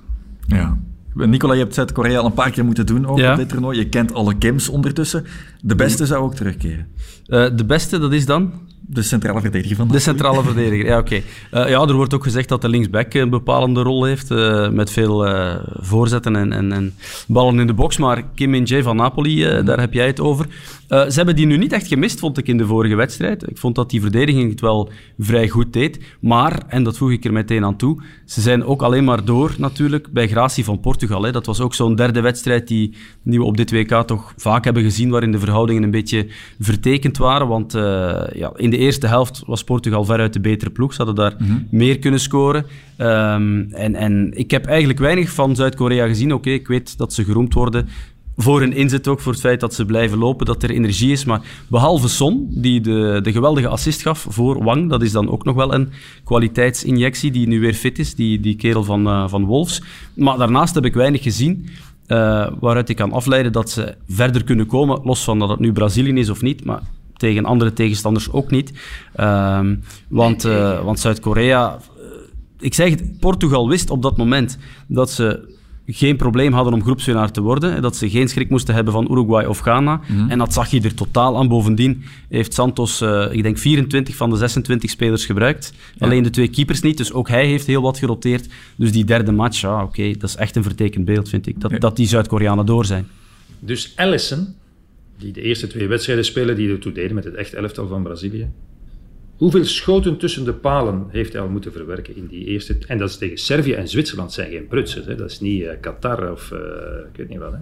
Ja. 0.47 0.77
Nicola, 1.15 1.53
je 1.53 1.59
hebt 1.59 1.73
Zuid-Korea 1.73 2.19
al 2.19 2.25
een 2.25 2.33
paar 2.33 2.51
keer 2.51 2.65
moeten 2.65 2.85
doen 2.85 3.05
ook 3.07 3.17
Ja. 3.17 3.31
op 3.31 3.37
dit 3.37 3.49
toernooi. 3.49 3.77
Je 3.77 3.89
kent 3.89 4.13
alle 4.13 4.37
Kims 4.37 4.69
ondertussen. 4.69 5.25
De 5.61 5.75
beste 5.75 6.05
zou 6.05 6.23
ook 6.23 6.35
terugkeren. 6.35 6.87
Eh, 7.25 7.45
de 7.55 7.65
beste, 7.65 7.99
dat 7.99 8.13
is 8.13 8.25
dan? 8.25 8.53
De 8.87 9.01
centrale 9.01 9.41
verdediger 9.41 9.75
van 9.75 9.87
De 9.87 9.99
centrale 9.99 10.43
verdediger, 10.43 10.85
ja 10.85 10.97
oké. 10.97 11.21
Eh, 11.51 11.69
ja, 11.69 11.81
er 11.81 11.93
wordt 11.93 12.13
ook 12.13 12.23
gezegd 12.23 12.49
dat 12.49 12.61
de 12.61 12.69
linksback 12.69 13.13
een 13.13 13.29
bepalende 13.29 13.81
rol 13.81 14.03
heeft, 14.03 14.31
eh, 14.31 14.69
met 14.69 14.91
veel 14.91 15.27
eh, 15.27 15.55
voorzetten 15.79 16.35
en, 16.35 16.53
en, 16.53 16.71
en 16.71 16.93
ballen 17.27 17.59
in 17.59 17.67
de 17.67 17.73
box. 17.73 17.97
Maar 17.97 18.23
Kim 18.35 18.49
Min-jae 18.49 18.83
van 18.83 18.95
Napoli, 18.95 19.45
eh, 19.45 19.65
daar 19.65 19.79
heb 19.79 19.93
jij 19.93 20.07
het 20.07 20.19
over. 20.19 20.47
Eh, 20.87 21.07
ze 21.07 21.13
hebben 21.15 21.35
die 21.35 21.45
nu 21.45 21.57
niet 21.57 21.73
echt 21.73 21.87
gemist, 21.87 22.19
vond 22.19 22.37
ik, 22.37 22.47
in 22.47 22.57
de 22.57 22.65
vorige 22.65 22.95
wedstrijd. 22.95 23.49
Ik 23.49 23.57
vond 23.57 23.75
dat 23.75 23.89
die 23.89 24.01
verdediging 24.01 24.49
het 24.49 24.61
wel 24.61 24.89
vrij 25.19 25.47
goed 25.47 25.73
deed. 25.73 25.99
Maar, 26.19 26.63
en 26.67 26.83
dat 26.83 26.97
voeg 26.97 27.11
ik 27.11 27.25
er 27.25 27.33
meteen 27.33 27.65
aan 27.65 27.75
toe, 27.75 28.01
ze 28.25 28.41
zijn 28.41 28.63
ook 28.63 28.81
alleen 28.81 29.03
maar 29.03 29.25
door 29.25 29.55
natuurlijk 29.57 30.11
bij 30.11 30.27
gratie 30.27 30.63
van 30.63 30.79
Portugal. 30.79 31.23
Hè. 31.23 31.31
Dat 31.31 31.45
was 31.45 31.59
ook 31.59 31.73
zo'n 31.73 31.95
derde 31.95 32.21
wedstrijd 32.21 32.67
die, 32.67 32.93
die 33.23 33.39
we 33.39 33.45
op 33.45 33.57
dit 33.57 33.71
WK 33.71 34.03
toch 34.05 34.33
vaak 34.37 34.63
hebben 34.63 34.83
gezien, 34.83 35.09
waarin 35.09 35.31
de 35.31 35.39
verhoudingen 35.39 35.83
een 35.83 35.91
beetje 35.91 36.27
vertekend 36.59 37.17
waren. 37.17 37.47
Want 37.47 37.73
eh, 37.73 37.81
ja, 38.33 38.51
in 38.55 38.69
de 38.69 38.74
eerste 38.77 39.07
helft 39.07 39.43
was 39.45 39.63
Portugal 39.63 40.05
veruit 40.05 40.33
de 40.33 40.39
betere 40.39 40.71
ploeg. 40.71 40.93
Ze 40.93 41.03
hadden 41.03 41.15
daar 41.15 41.35
meer 41.69 41.99
kunnen 41.99 42.19
scoren. 42.19 42.65
Ehm, 42.97 43.63
en, 43.71 43.95
en 43.95 44.31
ik 44.33 44.51
heb 44.51 44.65
eigenlijk 44.65 44.99
weinig 44.99 45.29
van 45.29 45.55
Zuid-Korea 45.55 46.07
gezien. 46.07 46.33
Oké, 46.33 46.49
ik 46.49 46.67
weet 46.67 46.97
dat 46.97 47.13
ze 47.13 47.23
geroemd 47.23 47.53
worden 47.53 47.87
voor 48.37 48.59
hun 48.59 48.73
inzet 48.73 49.07
ook, 49.07 49.19
voor 49.19 49.31
het 49.31 49.41
feit 49.41 49.59
dat 49.59 49.73
ze 49.73 49.85
blijven 49.85 50.17
lopen, 50.17 50.45
dat 50.45 50.63
er 50.63 50.69
energie 50.69 51.11
is. 51.11 51.25
Maar 51.25 51.41
behalve 51.67 52.07
Son, 52.07 52.47
die 52.49 52.81
de, 52.81 53.19
de 53.23 53.31
geweldige 53.31 53.67
assist 53.67 54.01
gaf 54.01 54.25
voor 54.29 54.63
Wang, 54.63 54.89
dat 54.89 55.01
is 55.01 55.11
dan 55.11 55.29
ook 55.29 55.43
nog 55.43 55.55
wel 55.55 55.73
een 55.73 55.89
kwaliteitsinjectie 56.23 57.31
die 57.31 57.47
nu 57.47 57.59
weer 57.59 57.73
fit 57.73 57.99
is, 57.99 58.15
die, 58.15 58.39
die 58.39 58.55
kerel 58.55 58.83
van, 58.83 59.07
uh, 59.07 59.27
van 59.27 59.45
Wolves. 59.45 59.81
Maar 60.13 60.37
daarnaast 60.37 60.75
heb 60.75 60.85
ik 60.85 60.93
weinig 60.93 61.23
gezien 61.23 61.69
uh, 62.07 62.47
waaruit 62.59 62.89
ik 62.89 62.95
kan 62.95 63.11
afleiden 63.11 63.51
dat 63.51 63.69
ze 63.69 63.95
verder 64.07 64.43
kunnen 64.43 64.65
komen, 64.65 64.99
los 65.03 65.23
van 65.23 65.39
dat 65.39 65.49
het 65.49 65.59
nu 65.59 65.71
Brazilië 65.71 66.13
is 66.13 66.29
of 66.29 66.41
niet, 66.41 66.65
maar 66.65 66.81
tegen 67.17 67.45
andere 67.45 67.73
tegenstanders 67.73 68.31
ook 68.31 68.51
niet. 68.51 68.73
Uh, 69.19 69.59
want 70.07 70.45
uh, 70.45 70.83
want 70.83 70.99
Zuid-Korea... 70.99 71.77
Ik 72.59 72.73
zeg, 72.73 72.95
Portugal 73.19 73.69
wist 73.69 73.89
op 73.89 74.01
dat 74.01 74.17
moment 74.17 74.57
dat 74.87 75.11
ze 75.11 75.55
geen 75.87 76.15
probleem 76.15 76.53
hadden 76.53 76.73
om 76.73 76.83
groepswinnaar 76.83 77.31
te 77.31 77.41
worden. 77.41 77.81
Dat 77.81 77.95
ze 77.95 78.09
geen 78.09 78.27
schrik 78.27 78.49
moesten 78.49 78.75
hebben 78.75 78.93
van 78.93 79.11
Uruguay 79.11 79.45
of 79.45 79.59
Ghana. 79.59 80.01
Mm. 80.07 80.29
En 80.29 80.37
dat 80.37 80.53
zag 80.53 80.71
je 80.71 80.81
er 80.81 80.93
totaal 80.93 81.37
aan. 81.37 81.47
Bovendien 81.47 82.03
heeft 82.29 82.53
Santos, 82.53 83.01
uh, 83.01 83.25
ik 83.31 83.43
denk, 83.43 83.57
24 83.57 84.15
van 84.15 84.29
de 84.29 84.37
26 84.37 84.89
spelers 84.89 85.25
gebruikt. 85.25 85.73
Ja. 85.95 86.05
Alleen 86.05 86.23
de 86.23 86.29
twee 86.29 86.47
keepers 86.47 86.81
niet. 86.81 86.97
Dus 86.97 87.13
ook 87.13 87.29
hij 87.29 87.47
heeft 87.47 87.67
heel 87.67 87.81
wat 87.81 87.97
geroteerd. 87.97 88.47
Dus 88.75 88.91
die 88.91 89.03
derde 89.03 89.31
match, 89.31 89.61
ja, 89.61 89.73
oké, 89.73 89.83
okay, 89.83 90.13
dat 90.17 90.29
is 90.29 90.35
echt 90.35 90.55
een 90.55 90.63
vertekend 90.63 91.05
beeld, 91.05 91.29
vind 91.29 91.47
ik. 91.47 91.61
Dat, 91.61 91.71
ja. 91.71 91.77
dat 91.77 91.95
die 91.95 92.07
Zuid-Koreanen 92.07 92.65
door 92.65 92.85
zijn. 92.85 93.07
Dus 93.59 93.93
Allison, 93.95 94.55
die 95.17 95.31
de 95.31 95.41
eerste 95.41 95.67
twee 95.67 95.87
wedstrijden 95.87 96.25
spelen, 96.25 96.55
die 96.55 96.71
ertoe 96.71 96.91
deden 96.91 97.15
met 97.15 97.23
het 97.23 97.33
echt 97.33 97.53
elftal 97.53 97.87
van 97.87 98.03
Brazilië. 98.03 98.49
Hoeveel 99.35 99.65
schoten 99.65 100.17
tussen 100.17 100.45
de 100.45 100.53
palen 100.53 101.05
heeft 101.09 101.33
hij 101.33 101.41
al 101.41 101.49
moeten 101.49 101.71
verwerken 101.71 102.15
in 102.15 102.27
die 102.27 102.45
eerste... 102.45 102.77
En 102.87 102.97
dat 102.97 103.09
is 103.09 103.17
tegen 103.17 103.37
Servië 103.37 103.73
en 103.73 103.87
Zwitserland 103.87 104.33
zijn 104.33 104.51
geen 104.51 104.67
prutsers. 104.67 105.05
Hè? 105.05 105.15
Dat 105.15 105.31
is 105.31 105.39
niet 105.39 105.61
uh, 105.61 105.69
Qatar 105.81 106.31
of 106.31 106.51
uh, 106.51 106.59
ik 107.11 107.17
weet 107.17 107.29
niet 107.29 107.39
wat. 107.39 107.51
Hè? 107.51 107.57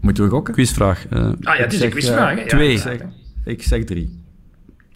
Moeten 0.00 0.24
we 0.24 0.30
gokken? 0.30 0.54
Quizvraag. 0.54 1.06
Uh, 1.12 1.20
ah 1.20 1.34
ja, 1.40 1.62
het 1.62 1.72
is 1.72 1.80
een 1.80 1.90
quizvraag. 1.90 2.34
Hè? 2.34 2.40
Ja, 2.40 2.46
twee. 2.46 2.72
Ik 2.72 2.78
zeg, 2.78 3.00
ik 3.44 3.62
zeg 3.62 3.84
drie. 3.84 4.18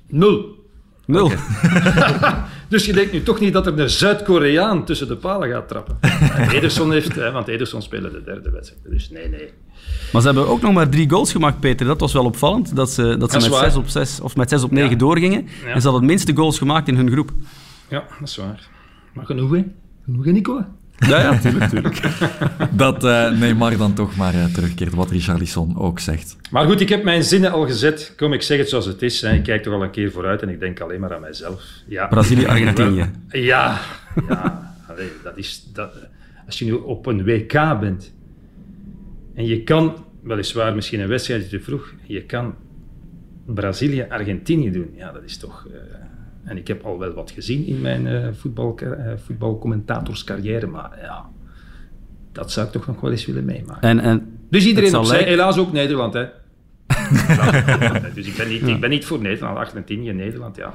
Nul. 0.09 0.64
Nul. 1.07 1.25
Okay. 1.25 2.35
dus 2.69 2.87
je 2.87 2.93
denkt 2.93 3.13
nu 3.13 3.23
toch 3.23 3.41
niet 3.41 3.53
dat 3.53 3.67
er 3.67 3.79
een 3.79 3.91
Zuid-Koreaan 3.91 4.85
tussen 4.85 5.09
de 5.09 5.17
palen 5.17 5.51
gaat 5.51 5.69
trappen. 5.69 5.99
Ederson 6.51 6.93
heeft... 6.93 7.15
Hè, 7.15 7.31
want 7.33 7.49
Ederson 7.49 7.83
speelde 7.83 8.11
de 8.11 8.23
derde 8.25 8.51
wedstrijd. 8.51 8.83
Dus 8.89 9.11
nee, 9.11 9.29
nee. 9.29 9.49
Maar 10.13 10.21
ze 10.23 10.27
hebben 10.29 10.49
ook 10.49 10.61
nog 10.63 10.73
maar 10.73 10.89
drie 10.89 11.11
goals 11.11 11.33
gemaakt, 11.33 11.61
Peter. 11.61 11.87
Dat 11.87 12.01
was 12.01 12.13
wel 12.13 12.25
opvallend. 12.25 12.77
Dat 12.77 12.91
ze, 12.91 13.03
dat 13.03 13.33
ze 13.33 13.39
Dat 13.39 13.49
met 13.49 13.59
waar. 13.61 13.71
6 13.71 13.77
op 13.77 13.89
6 13.89 14.21
of 14.21 14.37
met 14.37 14.49
6 14.49 14.63
op 14.63 14.71
9 14.71 14.91
Ja. 14.91 14.97
doorgingen. 14.97 15.47
Ja. 15.65 15.69
En 15.73 15.81
ze 15.81 15.89
hadden 15.89 15.93
het 15.93 16.11
minste 16.11 16.35
goals 16.37 16.59
gemaakt 16.59 16.89
in 16.89 16.97
hun 16.97 17.11
groep. 17.11 17.31
Ja, 17.89 18.05
dat 18.21 18.29
is 18.29 18.37
waar. 18.37 18.69
Maar 19.13 19.27
genoeg, 19.27 19.51
hè? 19.51 19.65
Genoeg, 20.05 20.25
hè, 20.25 20.31
Nico? 20.33 20.65
Ja, 20.99 21.21
ja, 21.21 21.39
tuurlijk, 21.39 21.71
tuurlijk. 21.71 22.01
Dat 22.83 23.05
uh, 23.05 23.39
Neymar 23.39 23.77
dan 23.77 23.95
toch 23.95 24.17
maar 24.17 24.35
uh, 24.35 24.45
terugkeert, 24.45 24.95
wat 24.95 25.11
Richarlison 25.11 25.79
ook 25.79 25.99
zegt. 25.99 26.37
Maar 26.51 26.67
goed, 26.67 26.81
ik 26.81 26.89
heb 26.89 27.05
mijn 27.05 27.23
zinnen 27.23 27.53
al 27.53 27.67
gezet. 27.67 28.13
Kom, 28.17 28.33
ik 28.33 28.43
zeg 28.43 28.59
het 28.59 28.69
zoals 28.69 28.87
het 28.87 29.03
is. 29.03 29.21
Hè. 29.21 29.33
Ik 29.33 29.43
kijk 29.43 29.63
toch 29.63 29.75
al 29.75 29.83
een 29.83 29.91
keer 29.91 30.11
vooruit 30.11 30.43
en 30.43 30.49
ik 30.49 30.61
denk 30.61 30.81
alleen 30.81 31.01
maar 31.01 31.15
aan 31.15 31.21
mijzelf. 31.21 31.63
Ja. 31.87 32.07
Brazilië-Argentinië. 32.07 33.11
Ja, 33.29 33.81
ja. 34.29 34.75
Allee, 34.89 35.09
dat 35.23 35.37
is, 35.37 35.69
dat, 35.73 35.93
als 36.47 36.59
je 36.59 36.65
nu 36.65 36.73
op 36.73 37.07
een 37.07 37.25
WK 37.25 37.81
bent 37.81 38.13
en 39.35 39.47
je 39.47 39.63
kan, 39.63 40.05
weliswaar 40.23 40.75
misschien 40.75 41.01
een 41.01 41.09
wedstrijd 41.09 41.49
te 41.49 41.61
vroeg, 41.61 41.93
je 42.07 42.23
kan 42.23 42.55
Brazilië-Argentinië 43.47 44.71
doen. 44.71 44.91
Ja, 44.97 45.13
dat 45.13 45.23
is 45.23 45.37
toch... 45.37 45.67
Uh, 45.71 45.75
en 46.45 46.57
ik 46.57 46.69
heb 46.69 46.85
al 46.85 46.99
wel 46.99 47.13
wat 47.13 47.31
gezien 47.31 47.67
in 47.67 47.81
mijn 47.81 48.07
uh, 48.07 48.27
voetbal, 48.33 48.79
uh, 48.83 48.89
voetbalcommentatorscarrière, 49.27 50.67
maar 50.67 50.99
ja, 51.03 51.25
dat 52.33 52.53
zou 52.53 52.67
ik 52.67 52.73
toch 52.73 52.87
nog 52.87 53.01
wel 53.01 53.11
eens 53.11 53.27
willen 53.27 53.45
meemaken. 53.45 53.89
En, 53.89 54.01
en 54.01 54.39
dus 54.51 54.67
iedereen 54.67 54.97
opzij, 54.97 55.15
lijken- 55.17 55.33
helaas 55.35 55.59
ook 55.59 55.73
Nederland, 55.73 56.15
hè. 56.15 56.25
dus 58.15 58.27
ik 58.27 58.37
ben, 58.37 58.49
niet, 58.49 58.67
ik 58.67 58.81
ben 58.81 58.91
niet 58.91 59.05
voor 59.05 59.21
Nederland, 59.21 59.57
Argentinië, 59.59 60.13
Nederland, 60.13 60.57
ja. 60.57 60.75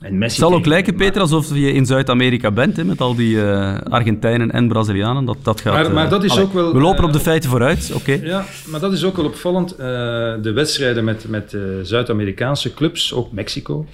En 0.00 0.18
Messi 0.18 0.40
Het 0.40 0.48
zal 0.48 0.58
ook 0.58 0.66
lijken, 0.66 0.94
Peter, 0.96 1.20
alsof 1.20 1.54
je 1.54 1.72
in 1.72 1.86
Zuid-Amerika 1.86 2.50
bent, 2.50 2.76
hè, 2.76 2.84
met 2.84 3.00
al 3.00 3.14
die 3.14 3.42
eh, 3.42 3.76
Argentijnen 3.78 4.50
en 4.50 4.68
Brazilianen. 4.68 5.24
Dat, 5.24 5.36
dat 5.42 5.60
gaat, 5.60 5.72
Maar- 5.74 5.92
maar 5.92 6.04
eh, 6.04 6.10
dat 6.10 6.24
is 6.24 6.30
allee, 6.30 6.44
ook 6.44 6.52
wel, 6.52 6.72
We 6.72 6.80
lopen 6.80 6.98
eh, 6.98 7.04
op 7.04 7.12
de 7.12 7.20
feiten 7.20 7.50
vooruit, 7.50 7.92
oké. 7.94 8.12
Ja, 8.12 8.44
maar 8.66 8.80
dat 8.80 8.92
is 8.92 9.04
ook 9.04 9.16
wel 9.16 9.24
opvallend. 9.24 9.76
De 9.76 10.52
wedstrijden 10.54 11.04
met, 11.04 11.28
met 11.28 11.56
Zuid-Amerikaanse 11.82 12.74
clubs, 12.74 13.12
ook 13.14 13.32
Mexico, 13.32 13.86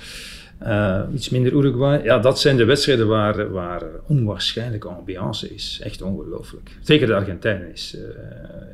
uh, 0.62 1.02
iets 1.14 1.28
minder 1.28 1.52
Uruguay. 1.52 2.02
Ja, 2.02 2.18
dat 2.18 2.40
zijn 2.40 2.56
de 2.56 2.64
wedstrijden 2.64 3.08
waar, 3.08 3.50
waar 3.50 3.82
onwaarschijnlijke 4.06 4.88
ambiance 4.88 5.54
is. 5.54 5.80
Echt 5.82 6.02
ongelooflijk. 6.02 6.70
Zeker 6.80 7.06
de 7.06 7.14
Argentijnen 7.14 7.72
is, 7.72 7.96
uh, 7.96 8.02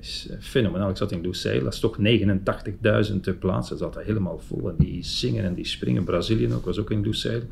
is 0.01 0.29
fenomenaal. 0.41 0.91
Ik 0.91 0.97
zat 0.97 1.13
in 1.13 1.21
Lusail, 1.21 1.63
dat 1.63 1.73
is 1.73 1.81
toch 1.81 1.99
89.000 1.99 3.39
plaatsen. 3.39 3.79
Dat 3.79 3.95
zat 3.95 4.05
helemaal 4.05 4.39
vol. 4.39 4.69
En 4.69 4.75
die 4.79 5.05
zingen 5.05 5.45
en 5.45 5.55
die 5.55 5.67
springen. 5.67 6.05
Brazilië 6.05 6.53
ook, 6.55 6.65
was 6.65 6.79
ook 6.79 6.91
in 6.91 7.03
Lusail. 7.03 7.43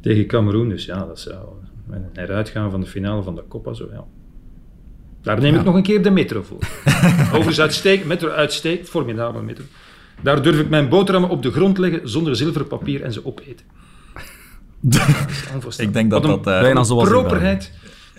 Tegen 0.00 0.26
Cameroen. 0.26 0.68
Dus 0.68 0.84
ja, 0.84 1.04
dat 1.04 1.20
zou 1.20 1.46
een 1.90 2.06
heruitgaan 2.12 2.70
van 2.70 2.80
de 2.80 2.86
finale 2.86 3.22
van 3.22 3.34
de 3.34 3.42
Copa. 3.48 3.72
Zo, 3.72 3.88
ja. 3.92 4.04
Daar 5.22 5.40
neem 5.40 5.52
ja. 5.52 5.58
ik 5.58 5.64
nog 5.64 5.74
een 5.74 5.82
keer 5.82 6.02
de 6.02 6.10
metro 6.10 6.42
voor. 6.42 6.58
Overigens 7.34 7.60
uitsteek, 7.60 8.04
metro 8.04 8.28
uitsteekt, 8.28 8.88
formidabel 8.88 9.42
metro. 9.42 9.64
Daar 10.22 10.42
durf 10.42 10.60
ik 10.60 10.68
mijn 10.68 10.88
boterhammen 10.88 11.30
op 11.30 11.42
de 11.42 11.50
grond 11.50 11.78
leggen 11.78 12.08
zonder 12.08 12.36
zilverpapier 12.36 13.02
en 13.02 13.12
ze 13.12 13.26
opeten. 13.26 13.66
ik 15.76 15.92
denk 15.92 16.10
dat 16.10 16.22
dat... 16.22 16.38
Uh, 16.38 16.60
bijna 16.60 16.82
zoals 16.82 17.08
properheid. 17.08 17.72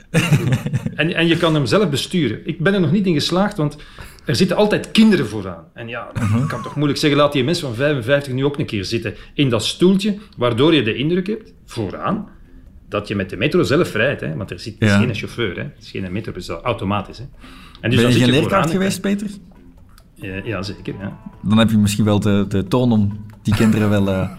en, 0.95 1.13
en 1.13 1.27
je 1.27 1.37
kan 1.37 1.53
hem 1.53 1.65
zelf 1.65 1.89
besturen. 1.89 2.47
Ik 2.47 2.59
ben 2.59 2.73
er 2.73 2.79
nog 2.79 2.91
niet 2.91 3.05
in 3.05 3.13
geslaagd, 3.13 3.57
want 3.57 3.77
er 4.25 4.35
zitten 4.35 4.57
altijd 4.57 4.91
kinderen 4.91 5.27
vooraan. 5.27 5.63
En 5.73 5.87
ja, 5.87 6.09
dat 6.13 6.23
uh-huh. 6.23 6.47
kan 6.47 6.63
toch 6.63 6.75
moeilijk 6.75 6.99
zeggen, 6.99 7.19
laat 7.19 7.31
die 7.31 7.43
mensen 7.43 7.67
van 7.67 7.75
55 7.75 8.33
nu 8.33 8.45
ook 8.45 8.57
een 8.57 8.65
keer 8.65 8.85
zitten 8.85 9.15
in 9.33 9.49
dat 9.49 9.65
stoeltje, 9.65 10.17
waardoor 10.37 10.73
je 10.73 10.81
de 10.83 10.95
indruk 10.95 11.27
hebt, 11.27 11.53
vooraan, 11.65 12.29
dat 12.89 13.07
je 13.07 13.15
met 13.15 13.29
de 13.29 13.37
metro 13.37 13.63
zelf 13.63 13.93
rijdt. 13.93 14.21
Hè? 14.21 14.35
Want 14.35 14.51
er 14.51 14.59
zit 14.59 14.75
ja. 14.79 14.99
geen 14.99 15.15
chauffeur, 15.15 15.55
hè? 15.55 15.61
het 15.61 15.73
is 15.79 15.91
geen 15.91 16.11
metro, 16.11 16.33
het 16.33 16.41
is 16.41 16.49
automatisch. 16.49 17.17
Hè? 17.17 17.23
En 17.81 17.89
dus 17.89 18.01
ben 18.01 18.11
je 18.11 18.19
geen 18.19 18.29
leerkracht 18.29 18.71
geweest, 18.71 19.01
Peter? 19.01 19.27
Ja, 20.13 20.41
ja, 20.43 20.61
zeker. 20.61 20.93
Ja. 20.99 21.19
Dan 21.47 21.57
heb 21.57 21.69
je 21.69 21.77
misschien 21.77 22.05
wel 22.05 22.19
de, 22.19 22.45
de 22.47 22.67
toon 22.67 22.91
om 22.91 23.25
die 23.41 23.55
kinderen 23.55 23.89
wel 23.89 24.07
uh, 24.07 24.29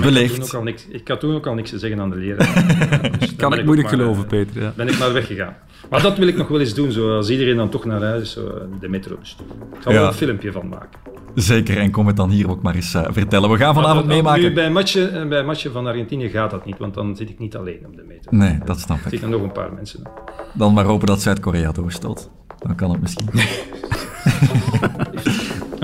beleefd. 0.00 0.46
Ik, 0.46 0.50
had 0.50 0.64
niks, 0.64 0.86
ik 0.88 1.08
had 1.08 1.20
toen 1.20 1.34
ook 1.34 1.46
al 1.46 1.54
niks 1.54 1.70
te 1.70 1.78
zeggen 1.78 2.00
aan 2.00 2.10
de 2.10 2.16
leraar. 2.16 3.10
dus 3.18 3.36
kan 3.36 3.58
ik 3.58 3.64
moeilijk 3.64 3.88
maar, 3.88 3.98
geloven, 3.98 4.26
Peter. 4.26 4.62
Ja. 4.62 4.72
Ben 4.76 4.88
ik 4.88 4.98
maar 4.98 5.12
weggegaan. 5.12 5.56
Maar 5.90 6.02
dat 6.02 6.18
wil 6.18 6.28
ik 6.28 6.36
nog 6.36 6.48
wel 6.48 6.60
eens 6.60 6.74
doen, 6.74 6.92
zo, 6.92 7.16
als 7.16 7.30
iedereen 7.30 7.56
dan 7.56 7.68
toch 7.68 7.84
naar 7.84 8.02
huis 8.02 8.32
zo, 8.32 8.68
de 8.80 8.88
metro 8.88 9.16
bestuurt. 9.16 9.50
Ik 9.50 9.82
zal 9.82 9.92
ja. 9.92 10.00
er 10.00 10.06
een 10.06 10.14
filmpje 10.14 10.52
van 10.52 10.68
maken. 10.68 11.00
Zeker, 11.34 11.76
en 11.78 11.90
kom 11.90 12.06
het 12.06 12.16
dan 12.16 12.30
hier 12.30 12.50
ook 12.50 12.62
maar 12.62 12.74
eens 12.74 12.94
uh, 12.94 13.06
vertellen. 13.08 13.50
We 13.50 13.56
gaan 13.56 13.74
vanavond 13.74 14.06
meemaken. 14.06 14.42
Nu, 14.42 14.52
bij 14.52 14.66
een 14.66 14.72
matje, 14.72 15.26
bij 15.28 15.44
matje 15.44 15.70
van 15.70 15.86
Argentinië 15.86 16.28
gaat 16.28 16.50
dat 16.50 16.64
niet, 16.64 16.78
want 16.78 16.94
dan 16.94 17.16
zit 17.16 17.30
ik 17.30 17.38
niet 17.38 17.56
alleen 17.56 17.86
op 17.86 17.96
de 17.96 18.04
metro. 18.08 18.36
Nee, 18.36 18.58
dat 18.64 18.80
snap 18.80 18.98
ik. 18.98 19.04
Er 19.04 19.10
zitten 19.10 19.30
nog 19.30 19.42
een 19.42 19.52
paar 19.52 19.72
mensen. 19.72 20.02
Dan 20.54 20.72
maar 20.72 20.84
hopen 20.84 21.06
dat 21.06 21.22
Zuid-Korea 21.22 21.72
doorstoot. 21.72 22.30
Dan 22.58 22.74
kan 22.74 22.90
het 22.90 23.00
misschien. 23.00 23.28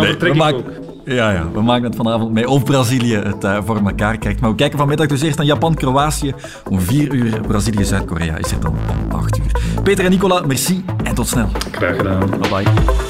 nee, 0.03 0.17
we 0.17 0.35
maken, 0.35 0.65
ja, 1.05 1.31
ja, 1.31 1.51
we 1.53 1.63
maken 1.63 1.85
het 1.85 1.97
vanavond 1.97 2.33
mee 2.33 2.49
of 2.49 2.65
Brazilië 2.65 3.15
het 3.15 3.45
uh, 3.45 3.59
voor 3.65 3.77
elkaar 3.77 4.19
krijgt. 4.19 4.41
Maar 4.41 4.51
we 4.51 4.57
kijken 4.57 4.79
vanmiddag 4.79 5.07
dus 5.07 5.23
eerst 5.23 5.37
naar 5.37 5.47
Japan-Kroatië. 5.47 6.35
Om 6.71 6.81
4 6.81 7.13
uur 7.13 7.41
Brazilië-Zuid-Korea 7.41 8.37
is 8.37 8.51
er 8.51 8.61
dan 8.61 8.71
om 8.71 9.17
8 9.19 9.39
uur. 9.39 9.53
Peter 9.83 10.05
en 10.05 10.11
Nicola, 10.11 10.43
merci 10.47 10.85
en 11.03 11.15
tot 11.15 11.29
snel. 11.29 11.49
Graag 11.73 11.97
gedaan. 11.97 12.31
Bye 12.31 12.49
bye. 12.49 13.08